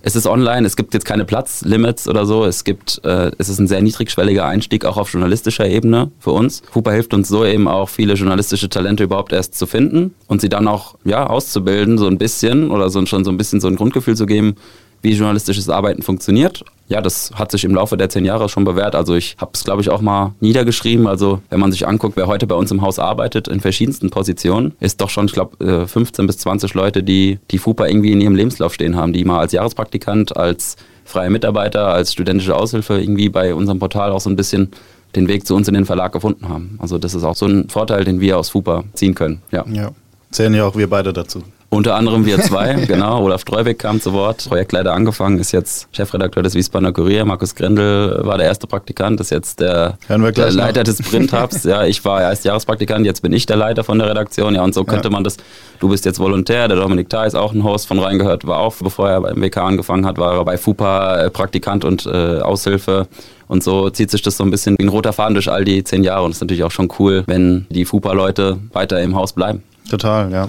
[0.02, 2.44] es ist online, es gibt jetzt keine Platzlimits oder so.
[2.44, 6.62] Es gibt, äh, es ist ein sehr niedrigschwelliger Einstieg auch auf journalistischer Ebene für uns.
[6.70, 10.48] Fupa hilft uns so eben auch viele journalistische Talente überhaupt erst zu finden und sie
[10.48, 13.76] dann auch ja auszubilden so ein bisschen oder so schon so ein bisschen so ein
[13.76, 14.56] Grundgefühl zu geben,
[15.02, 16.64] wie journalistisches Arbeiten funktioniert.
[16.88, 18.94] Ja, das hat sich im Laufe der zehn Jahre schon bewährt.
[18.94, 21.06] Also ich habe es, glaube ich, auch mal niedergeschrieben.
[21.06, 24.74] Also wenn man sich anguckt, wer heute bei uns im Haus arbeitet, in verschiedensten Positionen,
[24.80, 28.34] ist doch schon, ich glaube, 15 bis 20 Leute, die die FUPA irgendwie in ihrem
[28.34, 33.54] Lebenslauf stehen haben, die mal als Jahrespraktikant, als freie Mitarbeiter, als studentische Aushilfe irgendwie bei
[33.54, 34.70] unserem Portal auch so ein bisschen
[35.14, 36.78] den Weg zu uns in den Verlag gefunden haben.
[36.80, 39.42] Also das ist auch so ein Vorteil, den wir aus FUPA ziehen können.
[39.50, 39.64] Ja.
[39.70, 39.90] ja.
[40.30, 41.42] Zählen ja auch wir beide dazu.
[41.70, 43.22] Unter anderem wir zwei, genau.
[43.22, 47.26] Olaf Streubeck kam zu Wort, Projektleiter angefangen, ist jetzt Chefredakteur des Wiesbadener Kurier.
[47.26, 51.64] Markus Grendel war der erste Praktikant, ist jetzt der, der Leiter des Print-Hubs.
[51.64, 54.54] ja, ich war erst Jahrespraktikant, jetzt bin ich der Leiter von der Redaktion.
[54.54, 55.12] Ja, und so könnte ja.
[55.12, 55.36] man das,
[55.78, 58.74] du bist jetzt Volontär, der Dominik Thai ist auch ein Host von Reingehört, war auch,
[58.76, 63.08] bevor er beim WK angefangen hat, war er bei FUPA äh, Praktikant und äh, Aushilfe.
[63.46, 65.84] Und so zieht sich das so ein bisschen wie ein roter Faden durch all die
[65.84, 66.24] zehn Jahre.
[66.24, 69.62] Und es ist natürlich auch schon cool, wenn die FUPA-Leute weiter im Haus bleiben.
[69.90, 70.48] Total, ja.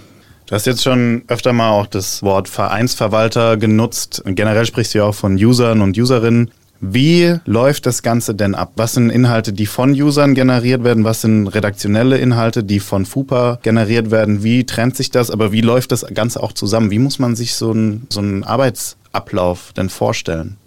[0.49, 4.23] Du hast jetzt schon öfter mal auch das Wort Vereinsverwalter genutzt.
[4.25, 6.49] Generell sprichst du ja auch von Usern und Userinnen.
[6.81, 8.71] Wie läuft das Ganze denn ab?
[8.75, 11.03] Was sind Inhalte, die von Usern generiert werden?
[11.03, 14.41] Was sind redaktionelle Inhalte, die von FUPA generiert werden?
[14.41, 15.29] Wie trennt sich das?
[15.29, 16.89] Aber wie läuft das Ganze auch zusammen?
[16.89, 20.57] Wie muss man sich so einen, so einen Arbeitsablauf denn vorstellen?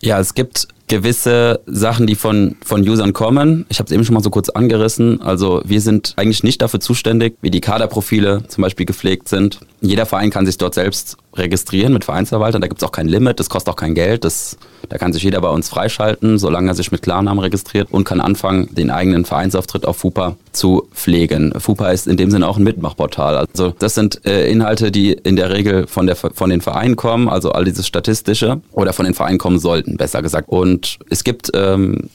[0.00, 3.66] Ja, es gibt gewisse Sachen, die von, von Usern kommen.
[3.68, 5.20] Ich habe es eben schon mal so kurz angerissen.
[5.20, 9.60] Also wir sind eigentlich nicht dafür zuständig, wie die Kaderprofile zum Beispiel gepflegt sind.
[9.80, 12.60] Jeder Verein kann sich dort selbst registrieren mit Vereinsverwaltern.
[12.60, 14.24] Da gibt es auch kein Limit, das kostet auch kein Geld.
[14.24, 14.56] Das,
[14.88, 18.20] da kann sich jeder bei uns freischalten, solange er sich mit Klarnamen registriert und kann
[18.20, 21.52] anfangen, den eigenen Vereinsauftritt auf FUPA zu pflegen.
[21.58, 23.36] FUPA ist in dem Sinne auch ein Mitmachportal.
[23.36, 27.28] Also das sind äh, Inhalte, die in der Regel von, der, von den Vereinen kommen,
[27.28, 30.48] also all dieses Statistische oder von den Vereinen kommen sollten, besser gesagt.
[30.48, 30.75] Und
[31.10, 32.10] es gibt ähm,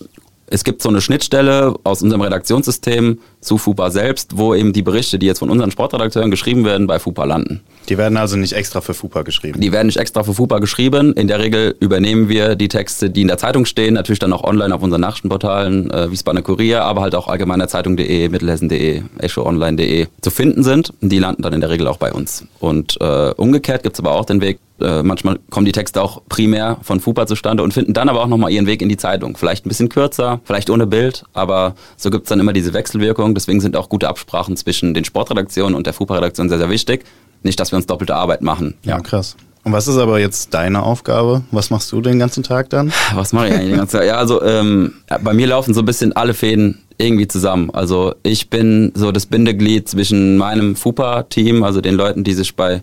[0.48, 5.20] es gibt so eine Schnittstelle aus unserem Redaktionssystem zu FUPA selbst, wo eben die Berichte,
[5.20, 7.62] die jetzt von unseren Sportredakteuren geschrieben werden, bei FUPA landen.
[7.90, 9.60] Die werden also nicht extra für FUPA geschrieben?
[9.60, 11.14] Die werden nicht extra für FUPA geschrieben.
[11.14, 14.44] In der Regel übernehmen wir die Texte, die in der Zeitung stehen, natürlich dann auch
[14.44, 20.32] online auf unseren Nachrichtenportalen, äh, Wiesbadener Kurier, aber halt auch allgemeiner Zeitung.de, Mittelhessen.de, echoonline.de zu
[20.32, 20.94] finden sind.
[21.02, 22.46] Die landen dann in der Regel auch bei uns.
[22.60, 26.22] Und äh, umgekehrt gibt es aber auch den Weg, äh, manchmal kommen die Texte auch
[26.28, 29.38] primär von FUPA zustande und finden dann aber auch nochmal ihren Weg in die Zeitung.
[29.38, 33.31] Vielleicht ein bisschen kürzer, vielleicht ohne Bild, aber so gibt es dann immer diese Wechselwirkung.
[33.34, 37.04] Deswegen sind auch gute Absprachen zwischen den Sportredaktionen und der FUPA-Redaktion sehr, sehr wichtig.
[37.44, 38.76] Nicht, dass wir uns doppelte Arbeit machen.
[38.84, 39.36] Ja, ja krass.
[39.64, 41.44] Und was ist aber jetzt deine Aufgabe?
[41.52, 42.92] Was machst du den ganzen Tag dann?
[43.14, 44.08] Was mache ich eigentlich den ganzen Tag?
[44.08, 47.70] Ja, also ähm, bei mir laufen so ein bisschen alle Fäden irgendwie zusammen.
[47.72, 52.82] Also ich bin so das Bindeglied zwischen meinem FUPA-Team, also den Leuten, die sich bei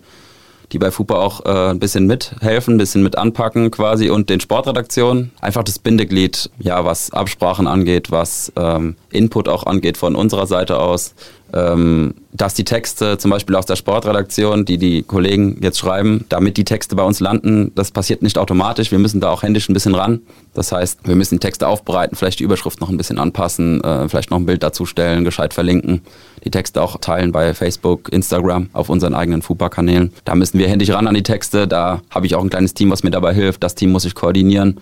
[0.73, 4.41] die bei FUPA auch äh, ein bisschen mithelfen, ein bisschen mit anpacken quasi und den
[4.41, 5.33] Sportredaktionen.
[5.41, 10.79] Einfach das Bindeglied, ja, was Absprachen angeht, was ähm, Input auch angeht von unserer Seite
[10.79, 11.15] aus
[11.53, 16.57] ähm, dass die Texte zum Beispiel aus der Sportredaktion, die die Kollegen jetzt schreiben, damit
[16.57, 18.91] die Texte bei uns landen, das passiert nicht automatisch.
[18.91, 20.21] Wir müssen da auch händisch ein bisschen ran.
[20.55, 24.31] Das heißt, wir müssen Texte aufbereiten, vielleicht die Überschrift noch ein bisschen anpassen, äh, vielleicht
[24.31, 26.03] noch ein Bild dazu stellen, gescheit verlinken,
[26.45, 30.13] die Texte auch teilen bei Facebook, Instagram, auf unseren eigenen FUPA-Kanälen.
[30.25, 31.67] Da müssen wir händisch ran an die Texte.
[31.67, 33.63] Da habe ich auch ein kleines Team, was mir dabei hilft.
[33.63, 34.79] Das Team muss ich koordinieren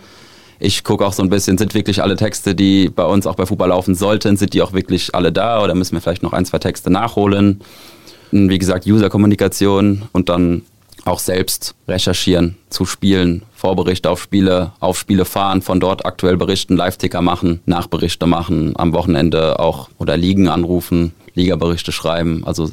[0.58, 3.46] ich gucke auch so ein bisschen, sind wirklich alle Texte, die bei uns auch bei
[3.46, 6.44] Fußball laufen sollten, sind die auch wirklich alle da oder müssen wir vielleicht noch ein,
[6.44, 7.60] zwei Texte nachholen?
[8.30, 10.62] Wie gesagt, User-Kommunikation und dann
[11.04, 16.76] auch selbst recherchieren zu Spielen, Vorberichte auf Spiele, auf Spiele fahren, von dort aktuell berichten,
[16.76, 22.42] Live-Ticker machen, Nachberichte machen, am Wochenende auch oder Ligen anrufen, Ligaberichte schreiben.
[22.44, 22.64] Also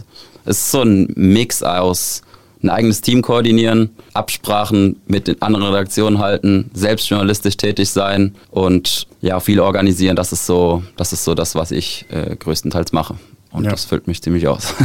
[0.45, 2.23] es ist so ein Mix aus
[2.63, 9.07] ein eigenes Team koordinieren, Absprachen mit den anderen Redaktionen halten, selbst journalistisch tätig sein und
[9.21, 10.15] ja, viel organisieren.
[10.15, 13.15] Das ist so, das ist so das, was ich äh, größtenteils mache.
[13.51, 13.71] Und ja.
[13.71, 14.73] das füllt mich ziemlich aus.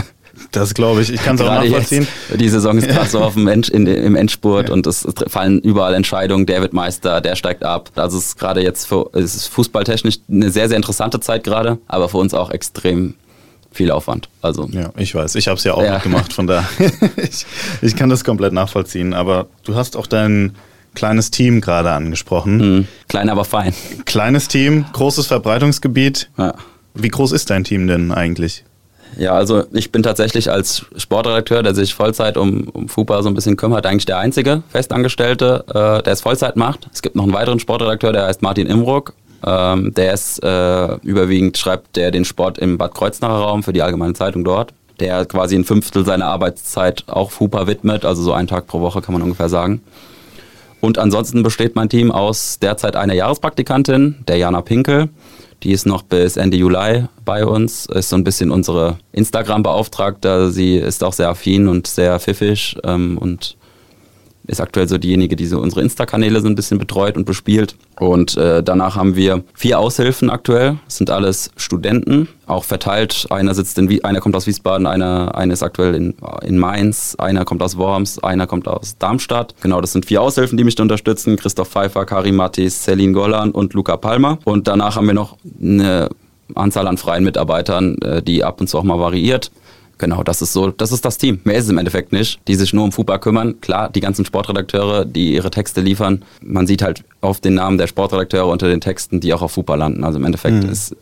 [0.52, 1.12] Das glaube ich.
[1.12, 2.06] Ich kann es auch nachvollziehen.
[2.28, 4.74] Jetzt, die Saison ist gerade so auf dem End, in, im Endspurt ja.
[4.74, 6.46] und es, fallen überall Entscheidungen.
[6.46, 7.90] Der wird Meister, der steigt ab.
[7.96, 11.78] Also es ist gerade jetzt für, es ist fußballtechnisch eine sehr, sehr interessante Zeit gerade,
[11.86, 13.14] aber für uns auch extrem
[13.78, 14.28] viel Aufwand.
[14.42, 15.98] Also ja, ich weiß, ich habe es ja auch ja.
[15.98, 16.68] gemacht, von da
[17.16, 17.46] ich,
[17.80, 19.14] ich kann das komplett nachvollziehen.
[19.14, 20.56] Aber du hast auch dein
[20.94, 22.56] kleines Team gerade angesprochen.
[22.56, 22.88] Mhm.
[23.08, 23.72] Klein, aber fein.
[24.04, 26.28] Kleines Team, großes Verbreitungsgebiet.
[26.36, 26.54] Ja.
[26.94, 28.64] Wie groß ist dein Team denn eigentlich?
[29.16, 33.34] Ja, also ich bin tatsächlich als Sportredakteur, der sich Vollzeit um, um FUPA so ein
[33.34, 36.88] bisschen kümmert, eigentlich der einzige Festangestellte, äh, der es Vollzeit macht.
[36.92, 39.14] Es gibt noch einen weiteren Sportredakteur, der heißt Martin Imruck.
[39.44, 43.82] Ähm, der ist äh, überwiegend, schreibt der den Sport im Bad Kreuznacher Raum für die
[43.82, 44.72] Allgemeine Zeitung dort.
[45.00, 49.00] Der quasi ein Fünftel seiner Arbeitszeit auch FUPA widmet, also so einen Tag pro Woche
[49.00, 49.80] kann man ungefähr sagen.
[50.80, 55.08] Und ansonsten besteht mein Team aus derzeit einer Jahrespraktikantin, der Jana Pinkel.
[55.64, 60.52] Die ist noch bis Ende Juli bei uns, ist so ein bisschen unsere Instagram-Beauftragte.
[60.52, 63.56] Sie ist auch sehr affin und sehr pfiffig ähm, und
[64.48, 67.76] ist aktuell so diejenige, die so unsere Insta-Kanäle so ein bisschen betreut und bespielt.
[68.00, 70.78] Und äh, danach haben wir vier Aushilfen aktuell.
[70.86, 73.26] Das sind alles Studenten, auch verteilt.
[73.30, 77.44] Einer sitzt in, einer kommt aus Wiesbaden, einer, einer ist aktuell in, in Mainz, einer
[77.44, 79.54] kommt aus Worms, einer kommt aus Darmstadt.
[79.60, 81.36] Genau, das sind vier Aushilfen, die mich da unterstützen.
[81.36, 84.38] Christoph Pfeiffer, Karim Mattis, Celine Gollan und Luca Palmer.
[84.44, 86.08] Und danach haben wir noch eine
[86.54, 89.50] Anzahl an freien Mitarbeitern, äh, die ab und zu auch mal variiert.
[89.98, 91.40] Genau, das ist so, das ist das Team.
[91.44, 93.60] Mehr ist es im Endeffekt nicht, die sich nur um FUPA kümmern.
[93.60, 97.88] Klar, die ganzen Sportredakteure, die ihre Texte liefern, man sieht halt auf den Namen der
[97.88, 100.04] Sportredakteure unter den Texten, die auch auf FUPA landen.
[100.04, 100.70] Also im Endeffekt mhm.
[100.70, 100.96] ist,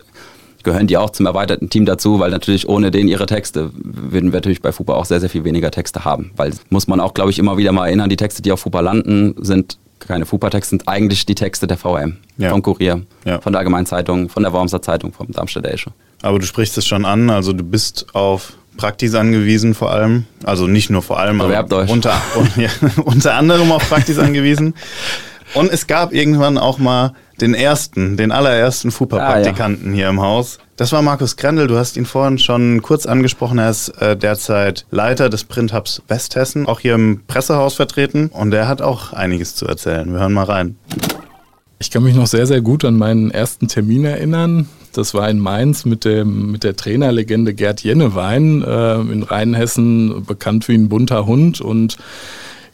[0.63, 4.39] gehören die auch zum erweiterten Team dazu, weil natürlich ohne den ihre Texte würden wir
[4.39, 6.33] natürlich bei FUPA auch sehr, sehr viel weniger Texte haben.
[6.37, 8.81] Weil muss man auch, glaube ich, immer wieder mal erinnern, die Texte, die auf FUPA
[8.81, 12.51] landen, sind keine FUPA-Texte, sind eigentlich die Texte der VM, ja.
[12.51, 13.41] vom Kurier, ja.
[13.41, 15.91] von der Allgemeinen Zeitung, von der Wormser Zeitung, vom Darmstädter Esche.
[16.23, 20.25] Aber du sprichst es schon an, also du bist auf Praktis angewiesen vor allem.
[20.45, 21.91] Also nicht nur vor allem, Bewerbt aber euch.
[21.91, 22.21] Unter,
[22.57, 22.69] ja,
[23.05, 24.75] unter anderem auf Praktis angewiesen.
[25.55, 29.95] Und es gab irgendwann auch mal den ersten, den allerersten FUPA-Praktikanten ah, ja.
[29.95, 30.59] hier im Haus.
[30.77, 31.67] Das war Markus Grendel.
[31.67, 33.59] Du hast ihn vorhin schon kurz angesprochen.
[33.59, 38.29] Er ist äh, derzeit Leiter des Print Hubs Westhessen, auch hier im Pressehaus vertreten.
[38.29, 40.11] Und er hat auch einiges zu erzählen.
[40.13, 40.77] Wir hören mal rein.
[41.79, 44.69] Ich kann mich noch sehr, sehr gut an meinen ersten Termin erinnern.
[44.97, 50.69] Das war in Mainz mit, dem, mit der Trainerlegende Gerd Jennewein, äh, in Rheinhessen bekannt
[50.69, 51.61] wie ein bunter Hund.
[51.61, 51.99] Und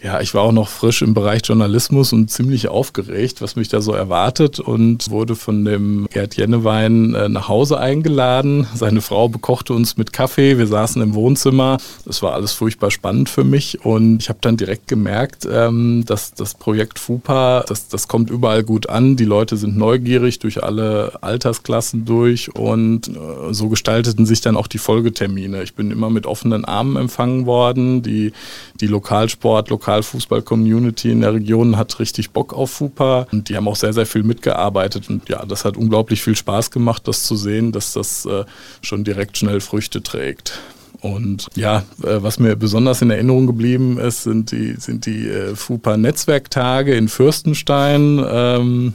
[0.02, 3.80] ja, ich war auch noch frisch im Bereich Journalismus und ziemlich aufgeregt, was mich da
[3.80, 8.66] so erwartet und wurde von dem Gerd Jennewein äh, nach Hause eingeladen.
[8.74, 10.58] Seine Frau bekochte uns mit Kaffee.
[10.58, 11.78] Wir saßen im Wohnzimmer.
[12.04, 16.34] Das war alles furchtbar spannend für mich und ich habe dann direkt gemerkt, ähm, dass
[16.34, 19.14] das Projekt FUPA, das, das kommt überall gut an.
[19.14, 24.66] Die Leute sind neugierig durch alle Altersklassen durch und äh, so gestalteten sich dann auch
[24.66, 25.62] die Folgetermine.
[25.62, 28.02] Ich bin immer mit offenen Armen empfangen worden.
[28.02, 28.32] Die,
[28.80, 33.68] die Lokalsport, Lokal Lokalfußball-Community in der Region hat richtig Bock auf FUPA und die haben
[33.68, 37.36] auch sehr, sehr viel mitgearbeitet und ja, das hat unglaublich viel Spaß gemacht, das zu
[37.36, 38.44] sehen, dass das äh,
[38.80, 40.60] schon direkt schnell Früchte trägt.
[41.00, 45.54] Und ja, äh, was mir besonders in Erinnerung geblieben ist, sind die, sind die äh,
[45.56, 48.24] FUPA-Netzwerktage in Fürstenstein.
[48.26, 48.94] Ähm,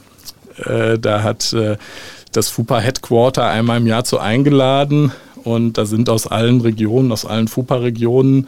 [0.64, 1.78] äh, da hat äh,
[2.32, 5.12] das FUPA Headquarter einmal im Jahr zu eingeladen
[5.44, 8.48] und da sind aus allen Regionen, aus allen FUPA-Regionen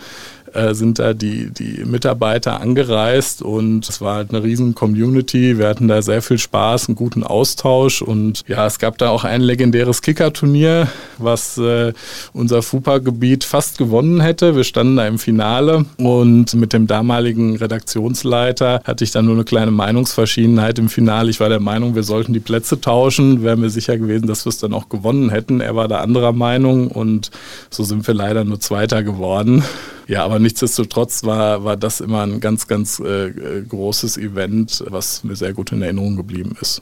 [0.53, 5.57] äh, sind da die, die Mitarbeiter angereist und es war halt eine riesen Community.
[5.57, 9.23] Wir hatten da sehr viel Spaß, einen guten Austausch und ja, es gab da auch
[9.23, 11.93] ein legendäres Kicker-Turnier, was äh,
[12.33, 14.55] unser FUPA-Gebiet fast gewonnen hätte.
[14.55, 19.43] Wir standen da im Finale und mit dem damaligen Redaktionsleiter hatte ich dann nur eine
[19.43, 21.29] kleine Meinungsverschiedenheit im Finale.
[21.29, 23.43] Ich war der Meinung, wir sollten die Plätze tauschen.
[23.43, 25.61] Wäre mir sicher gewesen, dass wir es dann auch gewonnen hätten.
[25.61, 27.31] Er war da anderer Meinung und
[27.69, 29.63] so sind wir leider nur Zweiter geworden.
[30.07, 33.31] Ja, aber nichtsdestotrotz war, war das immer ein ganz, ganz äh,
[33.67, 36.81] großes Event, was mir sehr gut in Erinnerung geblieben ist.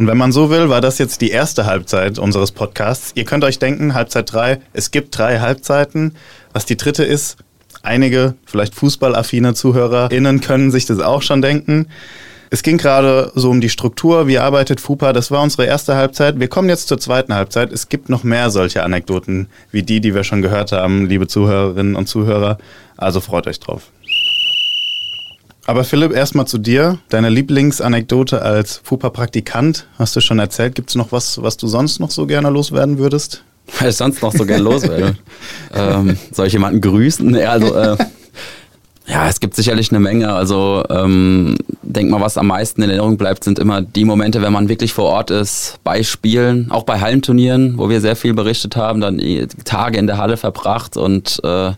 [0.00, 3.12] Und wenn man so will, war das jetzt die erste Halbzeit unseres Podcasts.
[3.16, 6.16] Ihr könnt euch denken, Halbzeit 3, es gibt drei Halbzeiten.
[6.54, 7.36] Was die dritte ist,
[7.82, 11.88] einige, vielleicht fußballaffine ZuhörerInnen können sich das auch schon denken.
[12.52, 16.40] Es ging gerade so um die Struktur, wie arbeitet FUPA, das war unsere erste Halbzeit.
[16.40, 17.72] Wir kommen jetzt zur zweiten Halbzeit.
[17.72, 21.94] Es gibt noch mehr solche Anekdoten wie die, die wir schon gehört haben, liebe Zuhörerinnen
[21.94, 22.58] und Zuhörer.
[22.96, 23.92] Also freut euch drauf.
[25.64, 26.98] Aber Philipp, erstmal zu dir.
[27.08, 30.74] Deine Lieblingsanekdote als FUPA-Praktikant hast du schon erzählt.
[30.74, 33.44] Gibt es noch was, was du sonst noch so gerne loswerden würdest?
[33.78, 35.16] Was ich sonst noch so gerne loswerde?
[35.72, 37.32] ähm, soll ich jemanden grüßen?
[37.36, 37.96] Ja, also, äh,
[39.10, 40.32] ja, es gibt sicherlich eine Menge.
[40.32, 44.52] Also ähm, denk mal, was am meisten in Erinnerung bleibt, sind immer die Momente, wenn
[44.52, 48.76] man wirklich vor Ort ist, bei Spielen, auch bei Hallenturnieren, wo wir sehr viel berichtet
[48.76, 49.20] haben, dann
[49.64, 51.72] Tage in der Halle verbracht und äh,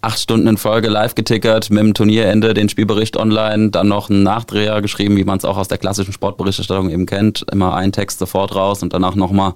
[0.00, 4.24] acht Stunden in Folge live getickert, mit dem Turnierende den Spielbericht online, dann noch einen
[4.24, 7.46] Nachdreher geschrieben, wie man es auch aus der klassischen Sportberichterstattung eben kennt.
[7.52, 9.54] Immer ein Text sofort raus und danach nochmal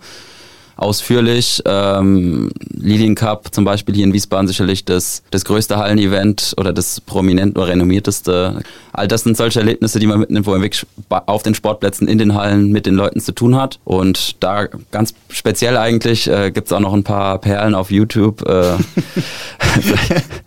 [0.77, 1.63] ausführlich.
[1.65, 7.01] Ähm, Lilien Cup zum Beispiel hier in Wiesbaden sicherlich das, das größte Hallenevent oder das
[7.01, 8.61] prominent oder renommierteste.
[8.93, 12.19] All das sind solche Erlebnisse, die man mitnimmt, wo man wirklich auf den Sportplätzen in
[12.19, 13.79] den Hallen mit den Leuten zu tun hat.
[13.85, 18.47] Und da ganz speziell eigentlich äh, gibt es auch noch ein paar Perlen auf YouTube.
[18.47, 18.77] Äh,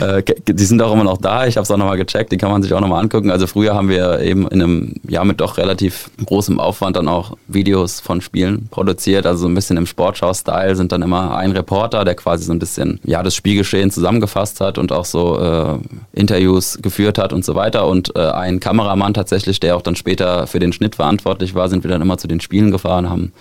[0.00, 1.46] äh, die sind auch immer noch da.
[1.46, 2.32] Ich habe es auch nochmal gecheckt.
[2.32, 3.30] Die kann man sich auch nochmal angucken.
[3.30, 7.36] Also früher haben wir eben in einem Jahr mit doch relativ großem Aufwand dann auch
[7.46, 9.26] Videos von Spielen produziert.
[9.26, 12.58] Also so ein bisschen im Sportschau-Style sind dann immer ein Reporter, der quasi so ein
[12.58, 15.78] bisschen ja das Spielgeschehen zusammengefasst hat und auch so äh,
[16.12, 17.86] Interviews geführt hat und so weiter.
[17.86, 21.84] Und äh, ein Kameramann tatsächlich, der auch dann später für den Schnitt verantwortlich war, sind
[21.84, 23.32] wir dann immer zu den Spielen gefahren, haben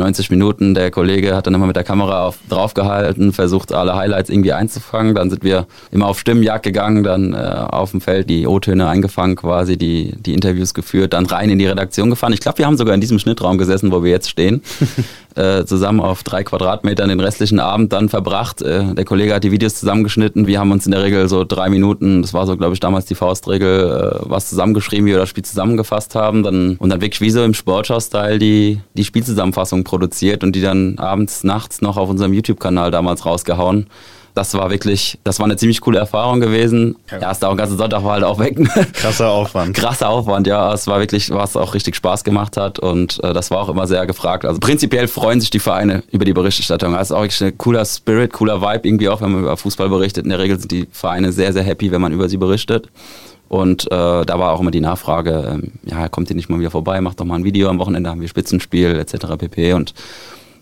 [0.00, 0.74] 90 Minuten.
[0.74, 5.14] Der Kollege hat dann immer mit der Kamera auf, draufgehalten, versucht alle Highlights irgendwie einzufangen.
[5.14, 9.36] Dann sind wir immer auf Stimmenjagd gegangen, dann äh, auf dem Feld die O-Töne eingefangen,
[9.36, 12.32] quasi die, die Interviews geführt, dann rein in die Redaktion gefahren.
[12.32, 14.62] Ich glaube, wir haben sogar in diesem Schnittraum gesessen, wo wir jetzt stehen.
[15.36, 18.62] Äh, zusammen auf drei Quadratmetern den restlichen Abend dann verbracht.
[18.62, 20.48] Äh, der Kollege hat die Videos zusammengeschnitten.
[20.48, 23.06] Wir haben uns in der Regel so drei Minuten, das war so, glaube ich, damals
[23.06, 26.42] die Faustregel, äh, was zusammengeschrieben, wie wir das Spiel zusammengefasst haben.
[26.42, 30.98] Dann, und dann wirklich wie so im Sportschau-Style die, die Spielzusammenfassung produziert und die dann
[30.98, 33.86] abends, nachts noch auf unserem YouTube-Kanal damals rausgehauen
[34.34, 36.96] das war wirklich, das war eine ziemlich coole Erfahrung gewesen.
[37.10, 38.56] Ja, Erster und ganzen Sonntag war halt auch weg.
[38.94, 39.76] Krasser Aufwand.
[39.76, 40.72] Krasser Aufwand, ja.
[40.72, 43.86] Es war wirklich, was auch richtig Spaß gemacht hat und äh, das war auch immer
[43.86, 44.44] sehr gefragt.
[44.44, 46.92] Also prinzipiell freuen sich die Vereine über die Berichterstattung.
[46.92, 49.88] Das ist auch wirklich ein cooler Spirit, cooler Vibe irgendwie auch, wenn man über Fußball
[49.88, 50.24] berichtet.
[50.24, 52.88] In der Regel sind die Vereine sehr, sehr happy, wenn man über sie berichtet.
[53.50, 56.70] Und äh, da war auch immer die Nachfrage, ähm, ja, kommt ihr nicht mal wieder
[56.70, 59.26] vorbei, macht doch mal ein Video am Wochenende, haben wir Spitzenspiel etc.
[59.36, 59.72] pp.
[59.72, 59.92] Und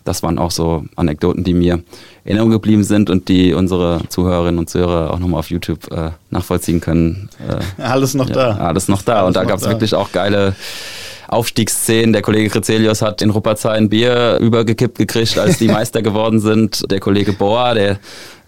[0.04, 1.82] das waren auch so Anekdoten, die mir in
[2.24, 6.80] Erinnerung geblieben sind und die unsere Zuhörerinnen und Zuhörer auch nochmal auf YouTube äh, nachvollziehen
[6.80, 7.28] können.
[7.46, 8.56] Äh, alles noch ja, da.
[8.56, 9.16] Alles noch da.
[9.16, 10.56] Alles und da gab es wirklich auch geile
[11.28, 12.12] Aufstiegsszenen.
[12.12, 16.90] Der Kollege Krezelius hat in Rupperzai ein Bier übergekippt gekriegt, als die Meister geworden sind.
[16.90, 17.98] Der Kollege Bohr, der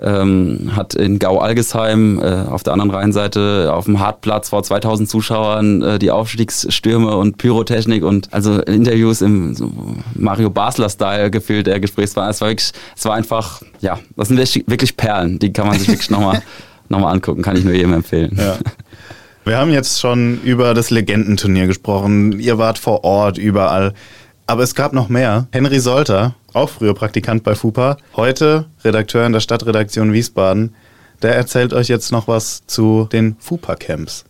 [0.00, 5.82] ähm, hat in Gau-Algesheim äh, auf der anderen Rheinseite auf dem Hartplatz vor 2000 Zuschauern
[5.82, 9.70] äh, die Aufstiegsstürme und Pyrotechnik und also Interviews im so
[10.14, 12.30] Mario Basler-Style gefühlt der Gesprächspartner.
[12.30, 15.88] Es war wirklich, es war einfach, ja, das sind wirklich Perlen, die kann man sich
[15.88, 16.42] wirklich nochmal
[16.88, 18.36] noch mal angucken, kann ich nur jedem empfehlen.
[18.36, 18.56] Ja.
[19.44, 22.38] Wir haben jetzt schon über das Legendenturnier gesprochen.
[22.38, 23.94] Ihr wart vor Ort überall.
[24.46, 25.46] Aber es gab noch mehr.
[25.52, 30.74] Henry Solter, auch früher Praktikant bei FUPA, heute Redakteur in der Stadtredaktion Wiesbaden,
[31.22, 34.24] der erzählt euch jetzt noch was zu den FUPA-Camps.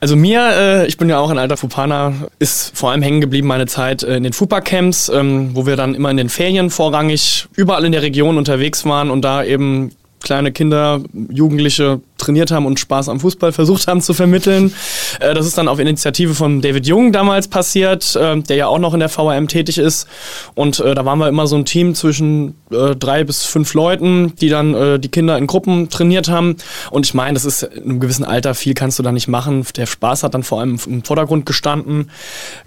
[0.00, 3.46] Also mir, äh, ich bin ja auch ein alter Fupaner, ist vor allem hängen geblieben
[3.46, 7.46] meine Zeit äh, in den Fupa-Camps, ähm, wo wir dann immer in den Ferien vorrangig
[7.54, 12.78] überall in der Region unterwegs waren und da eben kleine Kinder, Jugendliche trainiert haben und
[12.80, 14.72] Spaß am Fußball versucht haben zu vermitteln.
[15.20, 18.78] Äh, das ist dann auf Initiative von David Jung damals passiert, äh, der ja auch
[18.78, 20.06] noch in der VRM tätig ist.
[20.54, 24.48] Und äh, da waren wir immer so ein Team zwischen drei bis fünf Leuten, die
[24.48, 26.56] dann die Kinder in Gruppen trainiert haben.
[26.90, 29.66] Und ich meine, das ist in einem gewissen Alter, viel kannst du da nicht machen.
[29.76, 32.10] Der Spaß hat dann vor allem im Vordergrund gestanden.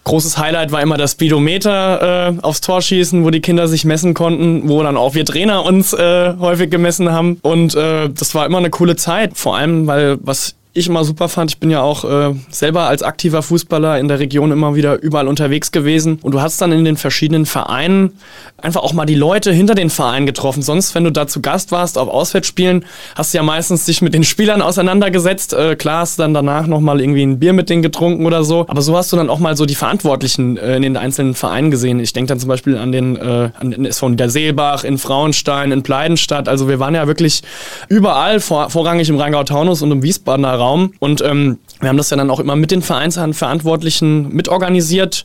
[0.04, 4.70] Großes Highlight war immer das Speedometer aufs Tor schießen, wo die Kinder sich messen konnten,
[4.70, 7.40] wo dann auch wir Trainer uns häufig gemessen haben.
[7.42, 11.52] Und das war immer eine coole Zeit vor allem, weil was ich immer super fand.
[11.52, 15.30] Ich bin ja auch äh, selber als aktiver Fußballer in der Region immer wieder überall
[15.30, 16.20] unterwegs gewesen.
[16.22, 18.12] Und du hast dann in den verschiedenen Vereinen
[18.58, 20.62] einfach auch mal die Leute hinter den Vereinen getroffen.
[20.62, 22.84] Sonst, wenn du da zu Gast warst auf Auswärtsspielen,
[23.16, 25.54] hast du ja meistens dich mit den Spielern auseinandergesetzt.
[25.54, 28.66] Äh, klar hast du dann danach nochmal irgendwie ein Bier mit denen getrunken oder so.
[28.68, 31.72] Aber so hast du dann auch mal so die Verantwortlichen äh, in den einzelnen Vereinen
[31.72, 32.02] gesehen.
[32.02, 35.84] Ich denke dann zum Beispiel an den, äh, an den SV Niederseelbach, in Frauenstein, in
[35.84, 36.50] Pleidenstadt.
[36.50, 37.44] Also wir waren ja wirklich
[37.88, 40.94] überall, vor, vorrangig im Rheingau-Taunus und im Wiesbadener Raum Raum.
[41.00, 45.24] Und ähm, wir haben das ja dann auch immer mit den Vereinsverantwortlichen mitorganisiert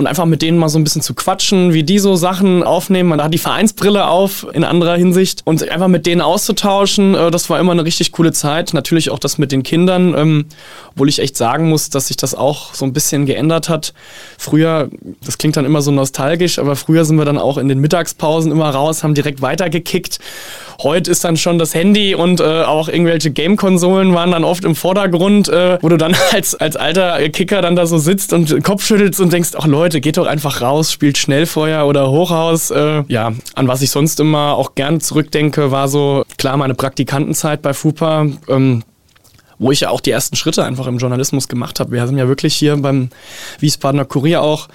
[0.00, 3.10] und einfach mit denen mal so ein bisschen zu quatschen, wie die so Sachen aufnehmen.
[3.10, 7.50] Man hat die Vereinsbrille auf in anderer Hinsicht und einfach mit denen auszutauschen, äh, das
[7.50, 8.72] war immer eine richtig coole Zeit.
[8.72, 10.46] Natürlich auch das mit den Kindern, ähm,
[10.92, 13.92] obwohl ich echt sagen muss, dass sich das auch so ein bisschen geändert hat.
[14.38, 14.88] Früher,
[15.22, 18.50] das klingt dann immer so nostalgisch, aber früher sind wir dann auch in den Mittagspausen
[18.50, 20.18] immer raus, haben direkt weitergekickt.
[20.82, 24.74] Heute ist dann schon das Handy und äh, auch irgendwelche Game-Konsolen waren dann oft im
[24.74, 28.86] Vordergrund, äh, wo du dann als, als alter Kicker dann da so sitzt und Kopf
[28.86, 32.70] schüttelst und denkst, ach Leute, geht doch einfach raus, spielt Schnellfeuer oder Hochhaus.
[32.70, 37.62] Äh, ja, an was ich sonst immer auch gerne zurückdenke, war so, klar, meine Praktikantenzeit
[37.62, 38.26] bei FUPA.
[38.48, 38.84] Ähm,
[39.60, 41.92] wo ich ja auch die ersten Schritte einfach im Journalismus gemacht habe.
[41.92, 43.10] Wir sind ja wirklich hier beim
[43.58, 44.68] Wiesbadener Kurier auch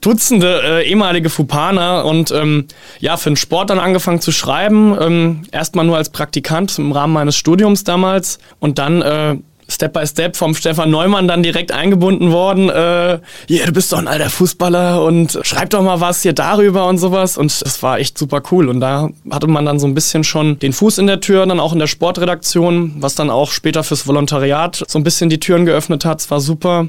[0.00, 2.66] Dutzende äh, ehemalige Fupaner und ähm,
[3.00, 4.96] ja, für den Sport dann angefangen zu schreiben.
[5.00, 9.36] Ähm, Erstmal nur als Praktikant im Rahmen meines Studiums damals und dann äh,
[9.70, 12.68] Step by Step vom Stefan Neumann dann direkt eingebunden worden.
[12.68, 16.86] Äh, yeah, du bist doch ein alter Fußballer und schreib doch mal was hier darüber
[16.88, 17.38] und sowas.
[17.38, 18.68] Und das war echt super cool.
[18.68, 21.60] Und da hatte man dann so ein bisschen schon den Fuß in der Tür, dann
[21.60, 25.66] auch in der Sportredaktion, was dann auch später fürs Volontariat so ein bisschen die Türen
[25.66, 26.20] geöffnet hat.
[26.20, 26.88] Es war super.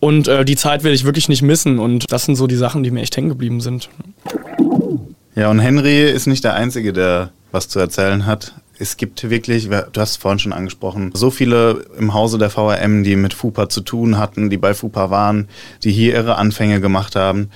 [0.00, 1.78] Und äh, die Zeit werde ich wirklich nicht missen.
[1.78, 3.88] Und das sind so die Sachen, die mir echt hängen geblieben sind.
[5.34, 8.54] Ja, und Henry ist nicht der Einzige, der was zu erzählen hat.
[8.80, 13.02] Es gibt wirklich, du hast es vorhin schon angesprochen, so viele im Hause der VRM,
[13.02, 15.48] die mit FUPA zu tun hatten, die bei FUPA waren,
[15.82, 17.50] die hier ihre Anfänge gemacht haben.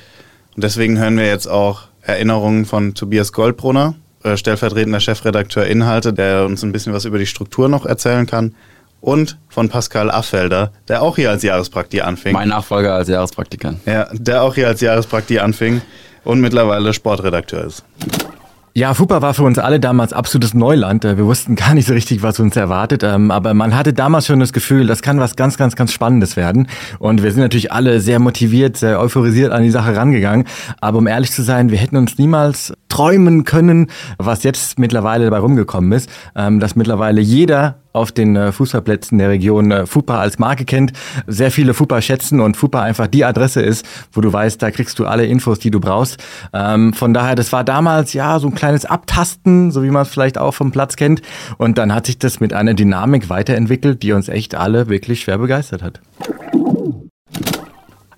[0.56, 6.44] Und deswegen hören wir jetzt auch Erinnerungen von Tobias Goldbrunner, äh, stellvertretender Chefredakteur Inhalte, der
[6.44, 8.54] uns ein bisschen was über die Struktur noch erzählen kann.
[9.00, 12.32] Und von Pascal Affelder, der auch hier als Jahresprakti anfing.
[12.32, 13.80] Mein Nachfolger als Jahrespraktikant.
[13.84, 15.82] Ja, der auch hier als Jahresprakti anfing
[16.24, 17.84] und mittlerweile Sportredakteur ist.
[18.74, 21.04] Ja, FUPA war für uns alle damals absolutes Neuland.
[21.04, 23.02] Wir wussten gar nicht so richtig, was uns erwartet.
[23.02, 26.36] Ähm, aber man hatte damals schon das Gefühl, das kann was ganz, ganz, ganz Spannendes
[26.36, 26.68] werden.
[26.98, 30.46] Und wir sind natürlich alle sehr motiviert, sehr euphorisiert an die Sache rangegangen.
[30.80, 33.86] Aber um ehrlich zu sein, wir hätten uns niemals träumen können,
[34.18, 39.30] was jetzt mittlerweile dabei rumgekommen ist, ähm, dass mittlerweile jeder auf den äh, Fußballplätzen der
[39.30, 40.92] Region äh, FUPA als Marke kennt,
[41.26, 44.98] sehr viele FUPA schätzen und FUPA einfach die Adresse ist, wo du weißt, da kriegst
[44.98, 46.22] du alle Infos, die du brauchst.
[46.52, 50.08] Ähm, von daher, das war damals ja so ein kleines Abtasten, so wie man es
[50.08, 51.22] vielleicht auch vom Platz kennt.
[51.56, 55.38] Und dann hat sich das mit einer Dynamik weiterentwickelt, die uns echt alle wirklich schwer
[55.38, 56.02] begeistert hat.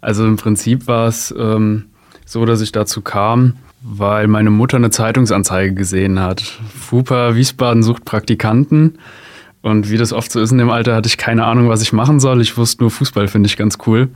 [0.00, 1.90] Also im Prinzip war es ähm,
[2.26, 3.54] so, dass ich dazu kam,
[3.86, 6.40] weil meine Mutter eine Zeitungsanzeige gesehen hat.
[6.40, 8.98] FUPA Wiesbaden sucht Praktikanten.
[9.60, 11.92] Und wie das oft so ist in dem Alter, hatte ich keine Ahnung, was ich
[11.92, 12.40] machen soll.
[12.40, 14.08] Ich wusste nur, Fußball finde ich ganz cool.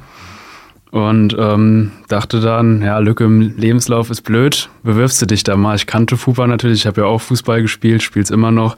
[0.91, 5.77] Und ähm, dachte dann, ja, Lücke im Lebenslauf ist blöd, bewirfst du dich da mal.
[5.77, 8.77] Ich kannte FUPA natürlich, ich habe ja auch Fußball gespielt, spiele es immer noch.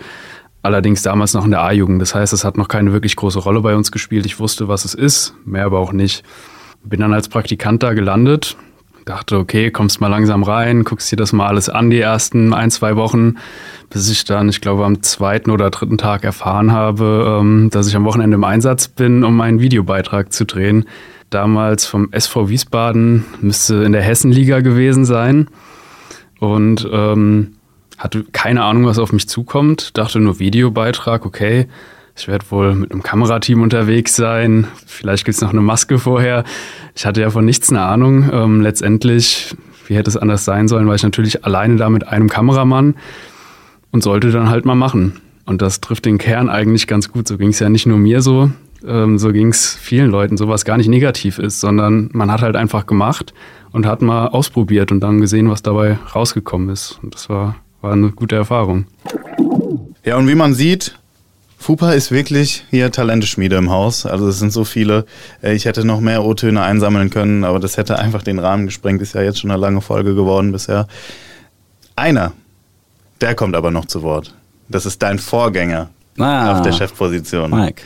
[0.62, 2.02] Allerdings damals noch in der A-Jugend.
[2.02, 4.26] Das heißt, es hat noch keine wirklich große Rolle bei uns gespielt.
[4.26, 6.24] Ich wusste, was es ist, mehr aber auch nicht.
[6.82, 8.56] Bin dann als Praktikant da gelandet,
[9.10, 12.70] dachte, okay, kommst mal langsam rein, guckst dir das mal alles an, die ersten ein,
[12.70, 13.38] zwei Wochen,
[13.90, 17.96] bis ich dann, ich glaube, am zweiten oder dritten Tag erfahren habe, ähm, dass ich
[17.96, 20.84] am Wochenende im Einsatz bin, um einen Videobeitrag zu drehen.
[21.28, 25.48] Damals vom SV Wiesbaden, müsste in der Hessenliga gewesen sein.
[26.38, 27.56] Und ähm,
[27.98, 29.98] hatte keine Ahnung, was auf mich zukommt.
[29.98, 31.66] Dachte nur Videobeitrag, okay.
[32.20, 34.68] Ich werde wohl mit einem Kamerateam unterwegs sein.
[34.84, 36.44] Vielleicht gibt es noch eine Maske vorher.
[36.94, 38.28] Ich hatte ja von nichts eine Ahnung.
[38.30, 39.56] Ähm, letztendlich,
[39.86, 42.94] wie hätte es anders sein sollen, war ich natürlich alleine da mit einem Kameramann
[43.90, 45.18] und sollte dann halt mal machen.
[45.46, 47.26] Und das trifft den Kern eigentlich ganz gut.
[47.26, 48.50] So ging es ja nicht nur mir so,
[48.86, 52.42] ähm, so ging es vielen Leuten, so was gar nicht negativ ist, sondern man hat
[52.42, 53.32] halt einfach gemacht
[53.72, 56.98] und hat mal ausprobiert und dann gesehen, was dabei rausgekommen ist.
[57.02, 58.84] Und das war, war eine gute Erfahrung.
[60.04, 60.99] Ja, und wie man sieht,
[61.60, 64.06] FUPA ist wirklich hier Talenteschmiede im Haus.
[64.06, 65.04] Also es sind so viele.
[65.42, 69.02] Äh, ich hätte noch mehr O-Töne einsammeln können, aber das hätte einfach den Rahmen gesprengt.
[69.02, 70.88] Ist ja jetzt schon eine lange Folge geworden bisher.
[71.96, 72.32] Einer,
[73.20, 74.34] der kommt aber noch zu Wort.
[74.70, 77.50] Das ist dein Vorgänger ah, auf der Chefposition.
[77.50, 77.82] Mike.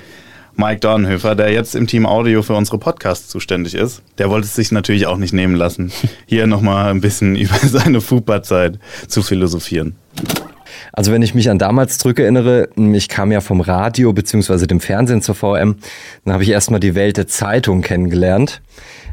[0.54, 4.02] Mike Dornhöfer, der jetzt im Team Audio für unsere Podcasts zuständig ist.
[4.18, 5.90] Der wollte es sich natürlich auch nicht nehmen lassen,
[6.26, 9.96] hier nochmal ein bisschen über seine FUPA-Zeit zu philosophieren.
[10.92, 15.22] Also wenn ich mich an damals zurückerinnere, ich kam ja vom Radio beziehungsweise dem Fernsehen
[15.22, 15.76] zur VM,
[16.24, 18.60] dann habe ich erstmal die Welt der Zeitung kennengelernt.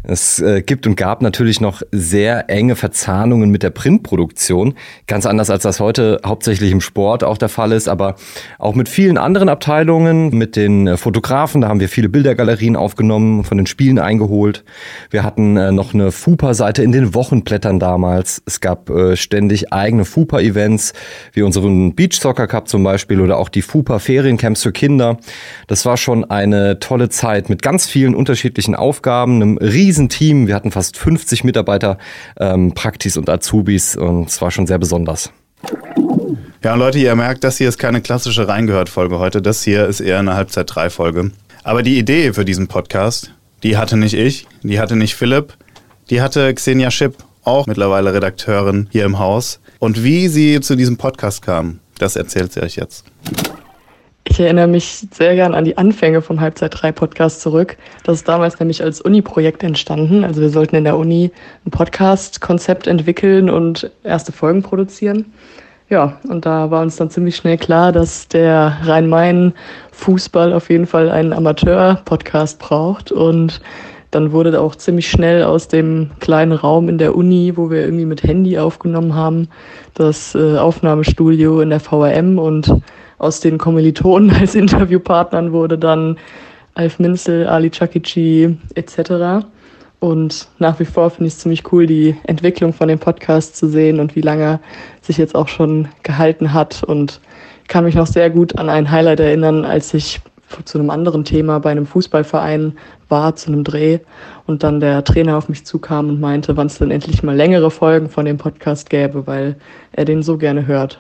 [0.04, 4.74] Es äh, gibt und gab natürlich noch sehr enge Verzahnungen mit der Printproduktion.
[5.06, 8.16] Ganz anders als das heute hauptsächlich im Sport auch der Fall ist, aber
[8.58, 11.62] auch mit vielen anderen Abteilungen, mit den äh, Fotografen.
[11.62, 14.64] Da haben wir viele Bildergalerien aufgenommen, von den Spielen eingeholt.
[15.12, 18.42] Wir hatten äh, noch eine FUPA-Seite in den Wochenblättern damals.
[18.46, 20.94] Es gab ständig eigene FUPA-Events,
[21.34, 25.18] wie unseren Beach Soccer Cup zum Beispiel oder auch die FUPA-Feriencamps für Kinder.
[25.68, 30.48] Das war schon eine tolle Zeit mit ganz vielen unterschiedlichen Aufgaben, einem riesigen Riesenteam.
[30.48, 31.98] Wir hatten fast 50 Mitarbeiter,
[32.40, 35.34] ähm, Praktis und Azubis und es war schon sehr besonders.
[36.64, 39.42] Ja, und Leute, ihr merkt, das hier ist keine klassische Reingehört-Folge heute.
[39.42, 41.32] Das hier ist eher eine Halbzeit-3-Folge.
[41.64, 43.34] Aber die Idee für diesen Podcast,
[43.64, 45.58] die hatte nicht ich, die hatte nicht Philipp,
[46.10, 49.60] die hatte Xenia Schipp, auch mittlerweile Redakteurin hier im Haus.
[49.80, 53.04] Und wie sie zu diesem Podcast kam, das erzählt sie euch jetzt.
[54.42, 57.78] Erinnere mich sehr gern an die Anfänge vom Halbzeit 3 Podcast zurück.
[58.04, 60.24] Das ist damals nämlich als Uni-Projekt entstanden.
[60.24, 61.32] Also wir sollten in der Uni
[61.66, 65.32] ein Podcast-Konzept entwickeln und erste Folgen produzieren.
[65.90, 71.10] Ja, und da war uns dann ziemlich schnell klar, dass der Rhein-Main-Fußball auf jeden Fall
[71.10, 73.12] einen Amateur-Podcast braucht.
[73.12, 73.62] Und
[74.12, 78.06] dann wurde auch ziemlich schnell aus dem kleinen Raum in der Uni, wo wir irgendwie
[78.06, 79.50] mit Handy aufgenommen haben,
[79.94, 82.82] das äh, Aufnahmestudio in der VRM und
[83.22, 86.18] aus den Kommilitonen als Interviewpartnern wurde dann
[86.74, 89.46] Alf Minzel, Ali Chakichi etc.
[90.00, 93.68] Und nach wie vor finde ich es ziemlich cool, die Entwicklung von dem Podcast zu
[93.68, 94.60] sehen und wie lange
[95.02, 96.84] sich jetzt auch schon gehalten hat.
[96.84, 97.20] Und
[97.68, 100.20] kann mich noch sehr gut an ein Highlight erinnern, als ich
[100.66, 102.74] zu einem anderen Thema bei einem Fußballverein
[103.08, 104.00] war, zu einem Dreh
[104.48, 107.72] und dann der Trainer auf mich zukam und meinte, wann es denn endlich mal längere
[107.72, 109.56] Folgen von dem Podcast gäbe, weil
[109.94, 111.00] er den so gerne hört.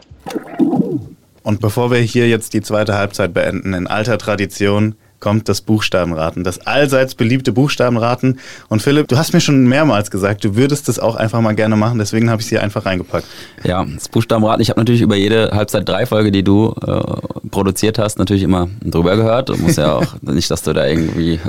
[1.44, 6.44] Und bevor wir hier jetzt die zweite Halbzeit beenden, in alter Tradition kommt das Buchstabenraten,
[6.44, 8.40] das allseits beliebte Buchstabenraten.
[8.68, 11.78] Und Philipp, du hast mir schon mehrmals gesagt, du würdest das auch einfach mal gerne
[11.78, 13.26] machen, deswegen habe ich es hier einfach reingepackt.
[13.64, 18.00] Ja, das Buchstabenraten, ich habe natürlich über jede Halbzeit drei Folge, die du äh, produziert
[18.00, 19.50] hast, natürlich immer drüber gehört.
[19.50, 21.40] Du musst ja auch nicht, dass du da irgendwie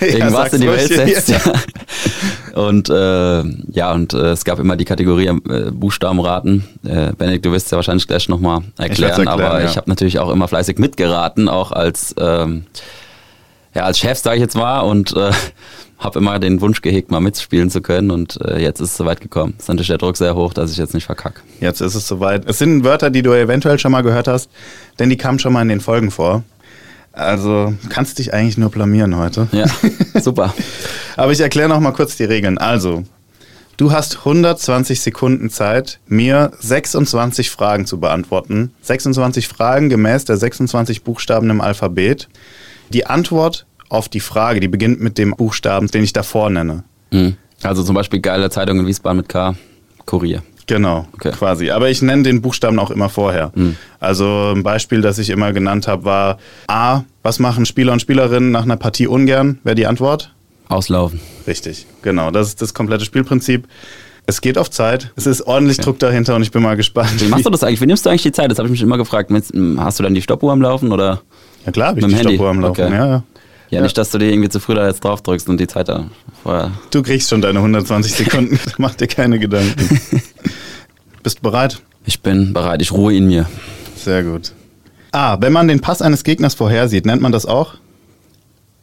[0.00, 1.28] äh, irgendwas ja, in die Welt setzt.
[1.28, 1.40] Ja.
[2.54, 3.42] Und äh,
[3.72, 6.64] ja, und äh, es gab immer die Kategorie äh, Buchstabenraten.
[6.84, 9.68] Äh, Benedikt, du wirst es ja wahrscheinlich gleich nochmal erklären, erklären, aber ja.
[9.68, 12.64] ich habe natürlich auch immer fleißig mitgeraten, auch als ähm,
[13.74, 15.30] ja, als Chef, sage ich jetzt mal, und äh,
[15.98, 18.10] habe immer den Wunsch gehegt, mal mitspielen zu können.
[18.10, 19.54] Und äh, jetzt ist es soweit gekommen.
[19.58, 21.42] Ist natürlich der Druck sehr hoch, dass ich jetzt nicht verkacke.
[21.60, 22.48] Jetzt ist es soweit.
[22.48, 24.50] Es sind Wörter, die du eventuell schon mal gehört hast,
[24.98, 26.42] denn die kamen schon mal in den Folgen vor.
[27.12, 29.48] Also kannst dich eigentlich nur blamieren heute.
[29.52, 29.66] Ja,
[30.20, 30.54] super.
[31.16, 32.56] Aber ich erkläre noch mal kurz die Regeln.
[32.56, 33.04] Also,
[33.76, 38.72] du hast 120 Sekunden Zeit, mir 26 Fragen zu beantworten.
[38.82, 42.28] 26 Fragen gemäß der 26 Buchstaben im Alphabet.
[42.92, 46.84] Die Antwort auf die Frage, die beginnt mit dem Buchstaben, den ich davor nenne.
[47.10, 47.36] Mhm.
[47.62, 49.54] Also zum Beispiel geile Zeitung in Wiesbaden mit K,
[50.06, 50.42] Kurier.
[50.70, 51.32] Genau, okay.
[51.32, 51.72] quasi.
[51.72, 53.50] Aber ich nenne den Buchstaben auch immer vorher.
[53.56, 53.76] Mhm.
[53.98, 57.02] Also ein Beispiel, das ich immer genannt habe, war A.
[57.24, 59.58] Was machen Spieler und Spielerinnen nach einer Partie ungern?
[59.64, 60.32] Wäre die Antwort?
[60.68, 61.20] Auslaufen.
[61.48, 62.30] Richtig, genau.
[62.30, 63.66] Das ist das komplette Spielprinzip.
[64.26, 65.10] Es geht auf Zeit.
[65.16, 65.86] Es ist ordentlich okay.
[65.86, 67.20] Druck dahinter und ich bin mal gespannt.
[67.20, 67.80] Wie machst du das eigentlich?
[67.80, 68.48] Wie nimmst du eigentlich die Zeit?
[68.48, 69.32] Das habe ich mich immer gefragt.
[69.32, 71.20] Hast du dann die Stoppuhr am Laufen oder?
[71.66, 72.34] Ja klar, habe ich die Handy?
[72.34, 72.80] Stoppuhr am Laufen.
[72.80, 72.94] Okay.
[72.94, 73.22] Ja, ja.
[73.70, 75.88] Ja, nicht, dass du dir irgendwie zu früh da jetzt drauf drückst und die Zeit
[75.88, 76.06] da
[76.42, 76.72] vorher.
[76.90, 78.58] Du kriegst schon deine 120 Sekunden.
[78.78, 80.00] Mach dir keine Gedanken.
[81.22, 81.80] Bist du bereit?
[82.04, 82.82] Ich bin bereit.
[82.82, 83.46] Ich ruhe in mir.
[83.96, 84.52] Sehr gut.
[85.12, 85.40] A.
[85.40, 87.74] Wenn man den Pass eines Gegners vorhersieht, nennt man das auch?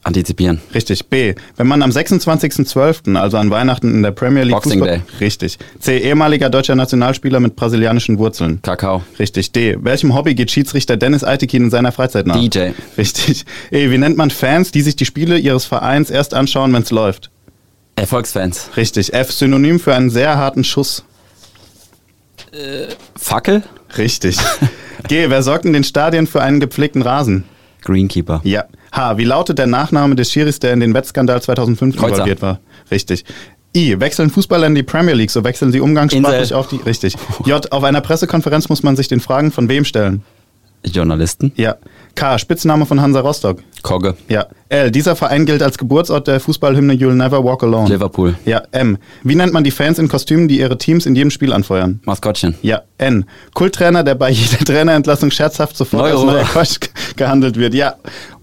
[0.08, 0.62] Antizipieren.
[0.74, 1.08] Richtig.
[1.08, 1.36] B.
[1.58, 5.20] Wenn man am 26.12., also an Weihnachten in der Premier League Boxing Fußball Day.
[5.20, 5.58] Richtig.
[5.82, 5.98] C.
[5.98, 8.62] Ehemaliger deutscher Nationalspieler mit brasilianischen Wurzeln.
[8.62, 9.04] Kakao.
[9.20, 9.52] Richtig.
[9.52, 9.76] D.
[9.82, 12.40] Welchem Hobby geht Schiedsrichter Dennis Eitekin in seiner Freizeit nach?
[12.40, 12.70] DJ.
[12.98, 13.44] Richtig.
[13.70, 13.92] E.
[13.92, 17.30] Wie nennt man Fans, die sich die Spiele ihres Vereins erst anschauen, wenn es läuft?
[17.98, 18.70] Erfolgsfans.
[18.78, 19.14] Richtig.
[19.14, 19.34] F.
[19.34, 21.04] Synonym für einen sehr harten Schuss.
[22.54, 23.62] Äh, Fackel?
[23.98, 24.38] Richtig.
[25.10, 25.30] G.
[25.30, 27.44] Wer sorgt in den Stadien für einen gepflegten Rasen?
[27.82, 28.40] Greenkeeper.
[28.46, 28.64] Ja.
[28.98, 29.18] H.
[29.18, 32.14] Wie lautet der Nachname des Schiris, der in den Wettskandal 2005 Kreuzer.
[32.14, 32.60] involviert war?
[32.90, 33.26] Richtig.
[33.76, 34.00] I.
[34.00, 36.58] Wechseln Fußballer in die Premier League, so wechseln sie umgangssprachlich Insel.
[36.58, 36.78] auf die.
[36.78, 37.16] Richtig.
[37.46, 37.72] J.
[37.72, 40.24] Auf einer Pressekonferenz muss man sich den Fragen von wem stellen?
[40.84, 41.52] Journalisten.
[41.56, 41.76] Ja.
[42.18, 42.40] K.
[42.40, 43.60] Spitzname von Hansa Rostock.
[43.84, 44.16] Kogge.
[44.28, 44.48] Ja.
[44.70, 44.90] L.
[44.90, 47.88] Dieser Verein gilt als Geburtsort der Fußballhymne You'll Never Walk Alone.
[47.88, 48.36] Liverpool.
[48.44, 48.64] Ja.
[48.72, 48.98] M.
[49.24, 52.02] Wie nennt man die Fans in Kostümen, die ihre Teams in jedem Spiel anfeuern?
[52.06, 52.56] Maskottchen.
[52.64, 52.82] Ja.
[52.98, 53.26] N.
[53.54, 56.80] Kulttrainer, der bei jeder Trainerentlassung scherzhaft sofort als neuer Coach
[57.16, 57.76] gehandelt wird.
[57.76, 57.94] Ja.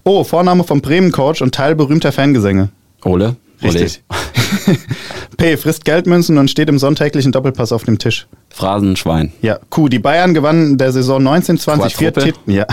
[0.05, 0.23] O.
[0.23, 2.69] Vorname vom Bremen-Coach und Teil berühmter Fangesänge.
[3.03, 3.35] Ole.
[3.73, 4.03] Richtig.
[5.37, 5.57] P.
[5.57, 8.27] Frisst Geldmünzen und steht im sonntäglichen Doppelpass auf dem Tisch.
[8.49, 9.33] Phrasenschwein.
[9.41, 9.59] Ja.
[9.69, 9.89] Q.
[9.89, 12.13] Die Bayern gewannen in der Saison 1920 vier.
[12.13, 12.39] Titel.
[12.45, 12.65] Ja.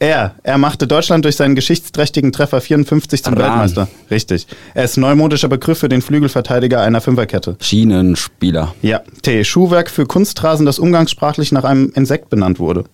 [0.00, 0.34] R.
[0.42, 3.42] Er machte Deutschland durch seinen geschichtsträchtigen Treffer 54 zum Rahn.
[3.42, 3.88] Weltmeister.
[4.10, 4.48] Richtig.
[4.74, 7.56] Er ist neumodischer Begriff für den Flügelverteidiger einer Fünferkette.
[7.60, 8.74] Schienenspieler.
[8.82, 9.02] Ja.
[9.22, 9.44] T.
[9.44, 12.84] Schuhwerk für Kunstrasen, das umgangssprachlich nach einem Insekt benannt wurde.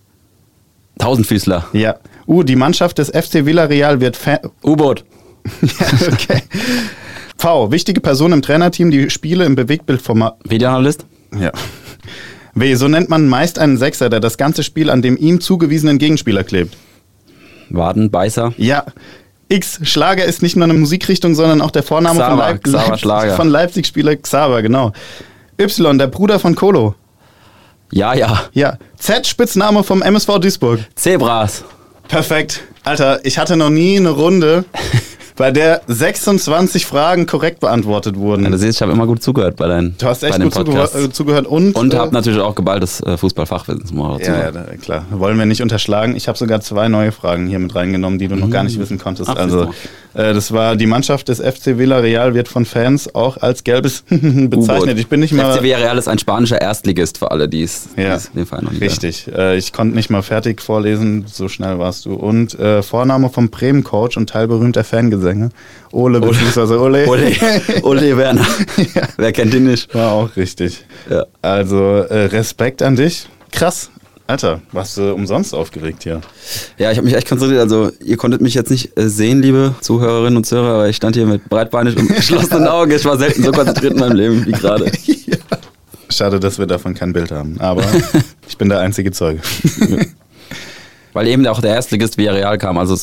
[0.99, 1.66] Tausendfüßler.
[1.72, 1.97] Ja.
[2.26, 2.43] U.
[2.43, 5.05] Die Mannschaft des FC Villarreal wird Fa U-Boot.
[5.62, 6.43] ja, okay.
[7.39, 7.70] V.
[7.70, 10.36] Wichtige Person im Trainerteam, die Spiele im Bewegtbildformat.
[10.45, 11.07] Videoanalyst.
[11.39, 11.53] Ja.
[12.55, 12.74] W.
[12.74, 16.43] So nennt man meist einen Sechser, der das ganze Spiel an dem ihm zugewiesenen Gegenspieler
[16.43, 16.76] klebt.
[17.70, 18.55] Wadenbeißer.
[18.57, 18.84] Ja.
[19.49, 19.78] X.
[19.82, 23.01] Schlager ist nicht nur eine Musikrichtung, sondern auch der Vorname von, Xaver, Leip Xaver Leipzig-
[23.01, 23.36] Schlager.
[23.36, 24.93] von Leipzig-Spieler Xaver, genau.
[25.61, 25.99] Y.
[25.99, 26.95] Der Bruder von Kolo.
[27.93, 28.43] Ja, ja.
[28.53, 28.76] Ja.
[28.99, 29.26] Z.
[29.26, 30.80] Spitzname vom MSV Duisburg.
[30.95, 31.64] Zebras.
[32.09, 32.62] Perfekt.
[32.84, 34.64] Alter, ich hatte noch nie eine Runde,
[35.39, 38.43] bei der 26 Fragen korrekt beantwortet wurden.
[38.45, 40.97] Ja, du siehst, ich habe immer gut zugehört bei deinen Du hast echt gut Podcasts.
[40.97, 41.74] äh, zugehört und.
[41.76, 43.97] Und äh, habe natürlich auch geballtes äh, Fußballfachwissen.
[43.97, 44.51] Ja, ja,
[44.82, 45.07] klar.
[45.11, 46.16] Wollen wir nicht unterschlagen.
[46.16, 48.99] Ich habe sogar zwei neue Fragen hier mit reingenommen, die du noch gar nicht wissen
[48.99, 49.30] konntest.
[49.30, 49.72] Ach, also,
[50.23, 54.99] das war die Mannschaft des FC Villarreal wird von Fans auch als gelbes bezeichnet.
[54.99, 55.57] Ich bin nicht mal.
[55.57, 58.83] FC Villarreal ist ein spanischer Erstligist für alle, die es Ja, den Verein noch nicht
[58.83, 59.31] richtig.
[59.33, 62.14] Äh, ich konnte nicht mal fertig vorlesen, so schnell warst du.
[62.14, 65.51] Und äh, Vorname vom Bremen-Coach und Teil berühmter Fangesänge.
[65.93, 67.07] Ole, beziehungsweise Ole.
[67.07, 67.33] Ole,
[67.83, 68.47] Ole Werner.
[69.16, 69.95] Wer kennt ihn nicht?
[69.95, 70.85] War auch richtig.
[71.09, 71.25] Ja.
[71.43, 73.29] Also äh, Respekt an dich.
[73.53, 73.91] Krass.
[74.29, 76.20] Alter, warst du umsonst aufgeregt hier?
[76.76, 77.62] Ja, ich habe mich echt konzentriert.
[77.62, 81.16] Also, ihr konntet mich jetzt nicht äh, sehen, liebe Zuhörerinnen und Zuhörer, aber ich stand
[81.16, 82.91] hier mit breitbeinig und geschlossenen Augen.
[82.91, 84.93] Ich war selten so konzentriert in meinem Leben wie gerade.
[86.11, 87.57] Schade, dass wir davon kein Bild haben.
[87.59, 87.83] Aber
[88.49, 89.41] ich bin der einzige Zeuge.
[91.14, 92.76] Weil eben auch der Erstligist Villarreal kam.
[92.76, 92.99] Also,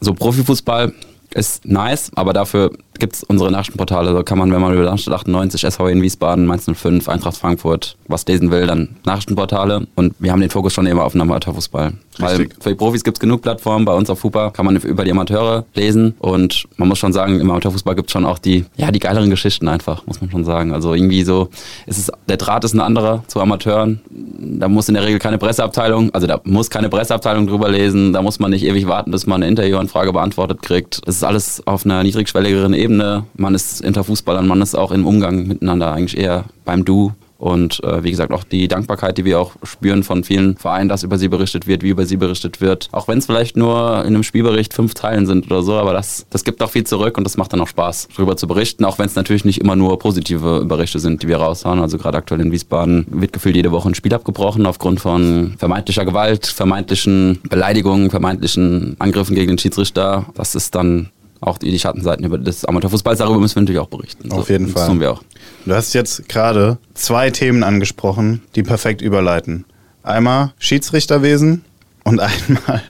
[0.00, 0.92] so Profifußball
[1.32, 4.12] ist nice, aber dafür gibt es unsere Nachrichtenportale.
[4.12, 7.96] Da kann man, wenn man über Darmstadt 98, SVW in Wiesbaden, Mainz 05, Eintracht Frankfurt
[8.08, 9.86] was lesen will, dann Nachrichtenportale.
[9.94, 11.92] Und wir haben den Fokus schon immer auf den Amateurfußball.
[12.18, 13.84] Weil für die Profis gibt es genug Plattformen.
[13.84, 16.14] Bei uns auf FUPA kann man über die Amateure lesen.
[16.18, 19.30] Und man muss schon sagen, im Amateurfußball gibt es schon auch die, ja, die geileren
[19.30, 20.72] Geschichten einfach, muss man schon sagen.
[20.74, 21.48] Also irgendwie so,
[21.86, 24.00] es ist, der Draht ist ein anderer zu Amateuren.
[24.10, 28.12] Da muss in der Regel keine Presseabteilung, also da muss keine Presseabteilung drüber lesen.
[28.12, 31.00] Da muss man nicht ewig warten, bis man eine Interviewanfrage beantwortet kriegt.
[31.06, 32.89] Es ist alles auf einer niedrigschwelligeren Ebene.
[32.98, 38.04] Man ist Interfußballer, man ist auch im Umgang miteinander eigentlich eher beim Du und äh,
[38.04, 41.28] wie gesagt, auch die Dankbarkeit, die wir auch spüren von vielen Vereinen, dass über sie
[41.28, 42.90] berichtet wird, wie über sie berichtet wird.
[42.92, 46.26] Auch wenn es vielleicht nur in einem Spielbericht fünf Teilen sind oder so, aber das,
[46.28, 48.98] das gibt auch viel zurück und das macht dann auch Spaß, darüber zu berichten, auch
[48.98, 51.80] wenn es natürlich nicht immer nur positive Berichte sind, die wir raushauen.
[51.80, 56.04] Also gerade aktuell in Wiesbaden wird gefühlt jede Woche ein Spiel abgebrochen aufgrund von vermeintlicher
[56.04, 60.26] Gewalt, vermeintlichen Beleidigungen, vermeintlichen Angriffen gegen den Schiedsrichter.
[60.34, 61.08] Das ist dann
[61.40, 64.30] auch die, die Schattenseiten des Amateurfußballs, darüber müssen wir natürlich auch berichten.
[64.30, 64.82] Auf so, jeden Fall.
[64.82, 65.22] Das tun wir auch.
[65.64, 69.64] Du hast jetzt gerade zwei Themen angesprochen, die perfekt überleiten.
[70.02, 71.64] Einmal Schiedsrichterwesen
[72.04, 72.82] und einmal,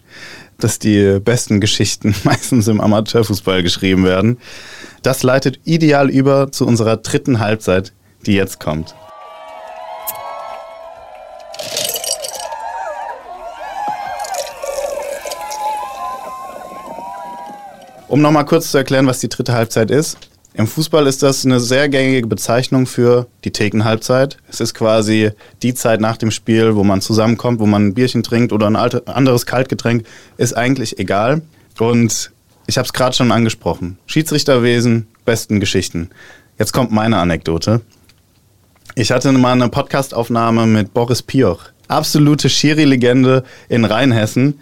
[0.58, 4.38] dass die besten Geschichten meistens im Amateurfußball geschrieben werden.
[5.02, 7.92] Das leitet ideal über zu unserer dritten Halbzeit,
[8.26, 8.94] die jetzt kommt.
[18.10, 20.18] Um nochmal kurz zu erklären, was die dritte Halbzeit ist.
[20.54, 24.36] Im Fußball ist das eine sehr gängige Bezeichnung für die Thekenhalbzeit.
[24.48, 25.30] Es ist quasi
[25.62, 28.74] die Zeit nach dem Spiel, wo man zusammenkommt, wo man ein Bierchen trinkt oder ein
[28.74, 30.08] anderes Kaltgetränk,
[30.38, 31.42] ist eigentlich egal.
[31.78, 32.32] Und
[32.66, 33.96] ich habe es gerade schon angesprochen.
[34.06, 36.10] Schiedsrichterwesen, besten Geschichten.
[36.58, 37.80] Jetzt kommt meine Anekdote.
[38.96, 44.58] Ich hatte mal eine Podcastaufnahme mit Boris Pioch, absolute Schiri-Legende in Rheinhessen.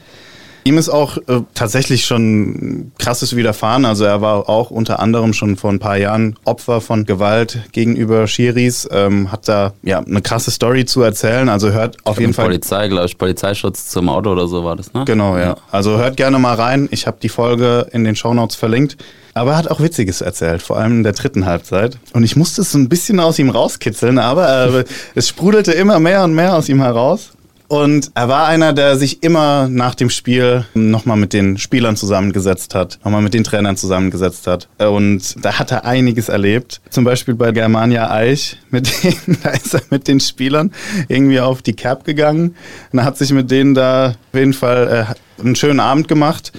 [0.68, 3.86] Ihm ist auch äh, tatsächlich schon krasses widerfahren.
[3.86, 8.26] Also er war auch unter anderem schon vor ein paar Jahren Opfer von Gewalt gegenüber
[8.26, 8.86] Schiris.
[8.92, 11.48] Ähm, hat da ja eine krasse Story zu erzählen.
[11.48, 12.44] Also hört auf jeden Fall.
[12.44, 15.06] Polizei, glaube ich, Polizeischutz zum Auto oder so war das, ne?
[15.06, 15.56] Genau, ja.
[15.70, 16.86] Also hört gerne mal rein.
[16.90, 18.98] Ich habe die Folge in den Shownotes verlinkt.
[19.32, 21.96] Aber er hat auch Witziges erzählt, vor allem in der dritten Halbzeit.
[22.12, 25.98] Und ich musste es so ein bisschen aus ihm rauskitzeln, aber äh, es sprudelte immer
[25.98, 27.30] mehr und mehr aus ihm heraus.
[27.68, 32.74] Und er war einer, der sich immer nach dem Spiel nochmal mit den Spielern zusammengesetzt
[32.74, 34.68] hat, nochmal mit den Trainern zusammengesetzt hat.
[34.78, 36.80] Und da hat er einiges erlebt.
[36.88, 40.72] Zum Beispiel bei Germania Eich, mit denen, da ist er mit den Spielern
[41.08, 42.56] irgendwie auf die Cap gegangen.
[42.90, 45.06] Und er hat sich mit denen da auf jeden Fall
[45.38, 46.52] äh, einen schönen Abend gemacht.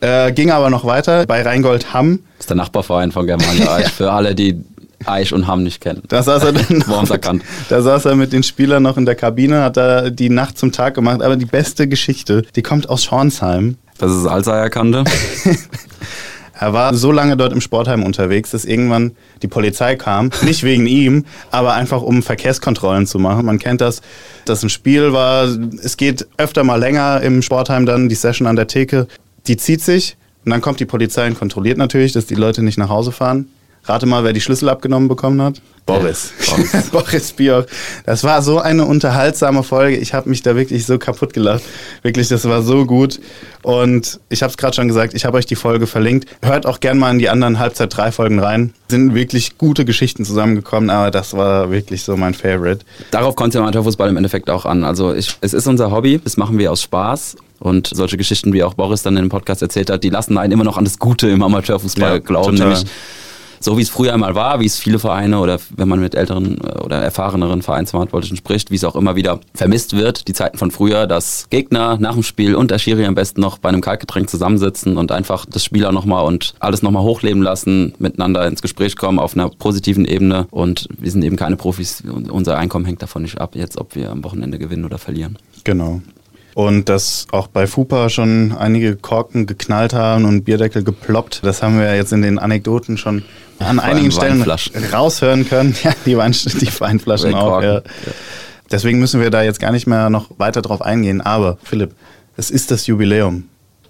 [0.00, 2.20] Äh, ging aber noch weiter bei Rheingold Hamm.
[2.36, 3.92] Das ist der Nachbarverein von Germania Eich.
[3.92, 4.60] Für alle, die
[5.04, 6.02] Eich und Hamm nicht kennen.
[6.08, 7.42] Da saß er dann noch, erkannt.
[7.68, 10.72] Da saß er mit den Spielern noch in der Kabine, hat da die Nacht zum
[10.72, 11.22] Tag gemacht.
[11.22, 13.76] Aber die beste Geschichte, die kommt aus Schornsheim.
[13.98, 15.04] Das ist Alzheimer-Kante.
[16.60, 20.30] Er war so lange dort im Sportheim unterwegs, dass irgendwann die Polizei kam.
[20.42, 23.46] Nicht wegen ihm, aber einfach um Verkehrskontrollen zu machen.
[23.46, 24.02] Man kennt das,
[24.44, 25.44] dass ein Spiel war.
[25.82, 29.06] Es geht öfter mal länger im Sportheim dann, die Session an der Theke.
[29.46, 32.76] Die zieht sich und dann kommt die Polizei und kontrolliert natürlich, dass die Leute nicht
[32.76, 33.46] nach Hause fahren.
[33.88, 35.60] Rate mal, wer die Schlüssel abgenommen bekommen hat.
[35.88, 36.32] Boris.
[36.46, 37.64] Boris, Boris Bioch.
[38.04, 39.96] Das war so eine unterhaltsame Folge.
[39.96, 41.62] Ich habe mich da wirklich so kaputt gelacht.
[42.02, 43.18] Wirklich, das war so gut.
[43.62, 46.28] Und ich habe es gerade schon gesagt, ich habe euch die Folge verlinkt.
[46.42, 48.74] Hört auch gern mal in die anderen Halbzeit drei Folgen rein.
[48.88, 52.84] Sind wirklich gute Geschichten zusammengekommen, aber das war wirklich so mein Favorite.
[53.10, 54.84] Darauf kommt der Amateurfußball im Endeffekt auch an.
[54.84, 57.36] Also ich, es ist unser Hobby, das machen wir aus Spaß.
[57.60, 60.52] Und solche Geschichten, wie auch Boris dann in dem Podcast erzählt hat, die lassen einen
[60.52, 62.56] immer noch an das Gute im Amateurfußball ja, glauben.
[62.56, 62.74] Total.
[62.74, 62.86] Nämlich
[63.60, 66.58] so wie es früher einmal war, wie es viele Vereine oder wenn man mit älteren
[66.58, 70.70] äh, oder erfahreneren Vereinsverantwortlichen spricht, wie es auch immer wieder vermisst wird, die Zeiten von
[70.70, 74.28] früher, dass Gegner nach dem Spiel und der Schiri am besten noch bei einem Kaltgetränk
[74.30, 79.18] zusammensitzen und einfach das Spieler nochmal und alles nochmal hochleben lassen, miteinander ins Gespräch kommen
[79.18, 83.40] auf einer positiven Ebene und wir sind eben keine Profis, unser Einkommen hängt davon nicht
[83.40, 85.38] ab, jetzt ob wir am Wochenende gewinnen oder verlieren.
[85.64, 86.00] Genau.
[86.58, 91.38] Und dass auch bei FUPA schon einige Korken geknallt haben und Bierdeckel geploppt.
[91.44, 93.22] Das haben wir jetzt in den Anekdoten schon
[93.60, 94.42] an einigen Stellen
[94.92, 95.76] raushören können.
[95.84, 97.62] Ja, die, Wein, die Weinflaschen auch.
[97.62, 97.82] Ja.
[98.72, 101.20] Deswegen müssen wir da jetzt gar nicht mehr noch weiter drauf eingehen.
[101.20, 101.92] Aber Philipp,
[102.36, 103.44] es ist das Jubiläum.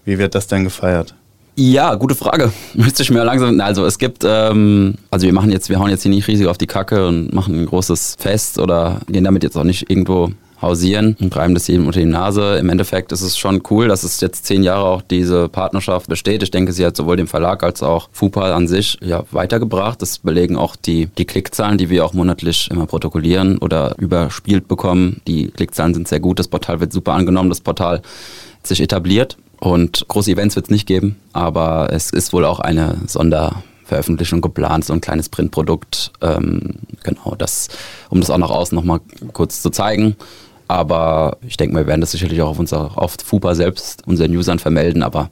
[0.04, 1.14] Wie wird das denn gefeiert?
[1.56, 2.52] Ja, gute Frage.
[2.74, 3.58] Müsste ich mir langsam.
[3.62, 6.58] Also es gibt, ähm, also wir machen jetzt, wir hauen jetzt hier nicht riesig auf
[6.58, 11.16] die Kacke und machen ein großes Fest oder gehen damit jetzt auch nicht irgendwo hausieren
[11.20, 12.56] und reiben das jedem unter die Nase.
[12.58, 16.42] Im Endeffekt ist es schon cool, dass es jetzt zehn Jahre auch diese Partnerschaft besteht.
[16.42, 20.02] Ich denke, sie hat sowohl dem Verlag als auch FUPA an sich ja, weitergebracht.
[20.02, 25.20] Das belegen auch die, die Klickzahlen, die wir auch monatlich immer protokollieren oder überspielt bekommen.
[25.26, 26.38] Die Klickzahlen sind sehr gut.
[26.38, 27.48] Das Portal wird super angenommen.
[27.48, 32.32] Das Portal hat sich etabliert und große Events wird es nicht geben, aber es ist
[32.32, 36.12] wohl auch eine Sonder Veröffentlichung geplant, so ein kleines Printprodukt.
[36.20, 37.68] Ähm, genau, das,
[38.10, 39.00] um das auch nach außen nochmal
[39.32, 40.14] kurz zu zeigen.
[40.68, 44.58] Aber ich denke, wir werden das sicherlich auch auf, unser, auf FUPA selbst unseren Usern
[44.58, 45.30] vermelden, aber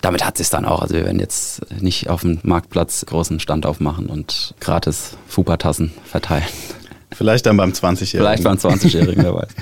[0.00, 0.80] damit hat es dann auch.
[0.80, 6.44] Also wir werden jetzt nicht auf dem Marktplatz großen Stand aufmachen und gratis FUPA-Tassen verteilen.
[7.12, 8.20] Vielleicht dann beim 20-Jährigen.
[8.20, 9.48] Vielleicht beim 20-Jährigen, wer weiß.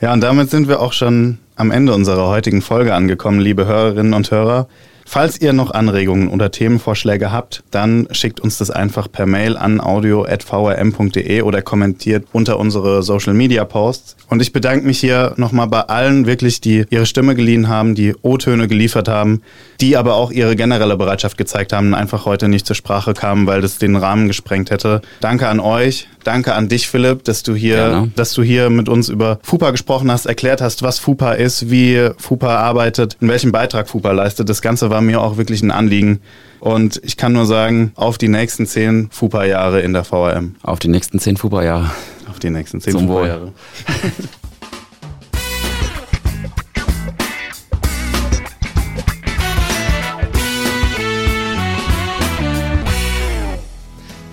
[0.00, 4.12] Ja, und damit sind wir auch schon am Ende unserer heutigen Folge angekommen, liebe Hörerinnen
[4.12, 4.68] und Hörer.
[5.06, 9.80] Falls ihr noch Anregungen oder Themenvorschläge habt, dann schickt uns das einfach per Mail an
[9.80, 14.16] audio.vrm.de oder kommentiert unter unsere Social Media Posts.
[14.28, 18.14] Und ich bedanke mich hier nochmal bei allen wirklich, die ihre Stimme geliehen haben, die
[18.22, 19.42] O-Töne geliefert haben,
[19.80, 23.60] die aber auch ihre generelle Bereitschaft gezeigt haben, einfach heute nicht zur Sprache kamen, weil
[23.60, 25.02] das den Rahmen gesprengt hätte.
[25.20, 26.08] Danke an euch.
[26.24, 28.10] Danke an dich, Philipp, dass du hier, Gerne.
[28.16, 32.10] dass du hier mit uns über FUPA gesprochen hast, erklärt hast, was FUPA ist, wie
[32.18, 34.48] FUPA arbeitet, in welchem Beitrag FUPA leistet.
[34.48, 36.20] Das Ganze war mir auch wirklich ein Anliegen.
[36.60, 40.56] Und ich kann nur sagen, auf die nächsten zehn FUPA-Jahre in der VRM.
[40.62, 41.90] Auf die nächsten zehn FUPA-Jahre.
[42.30, 43.52] Auf die nächsten zehn FUPA-Jahre.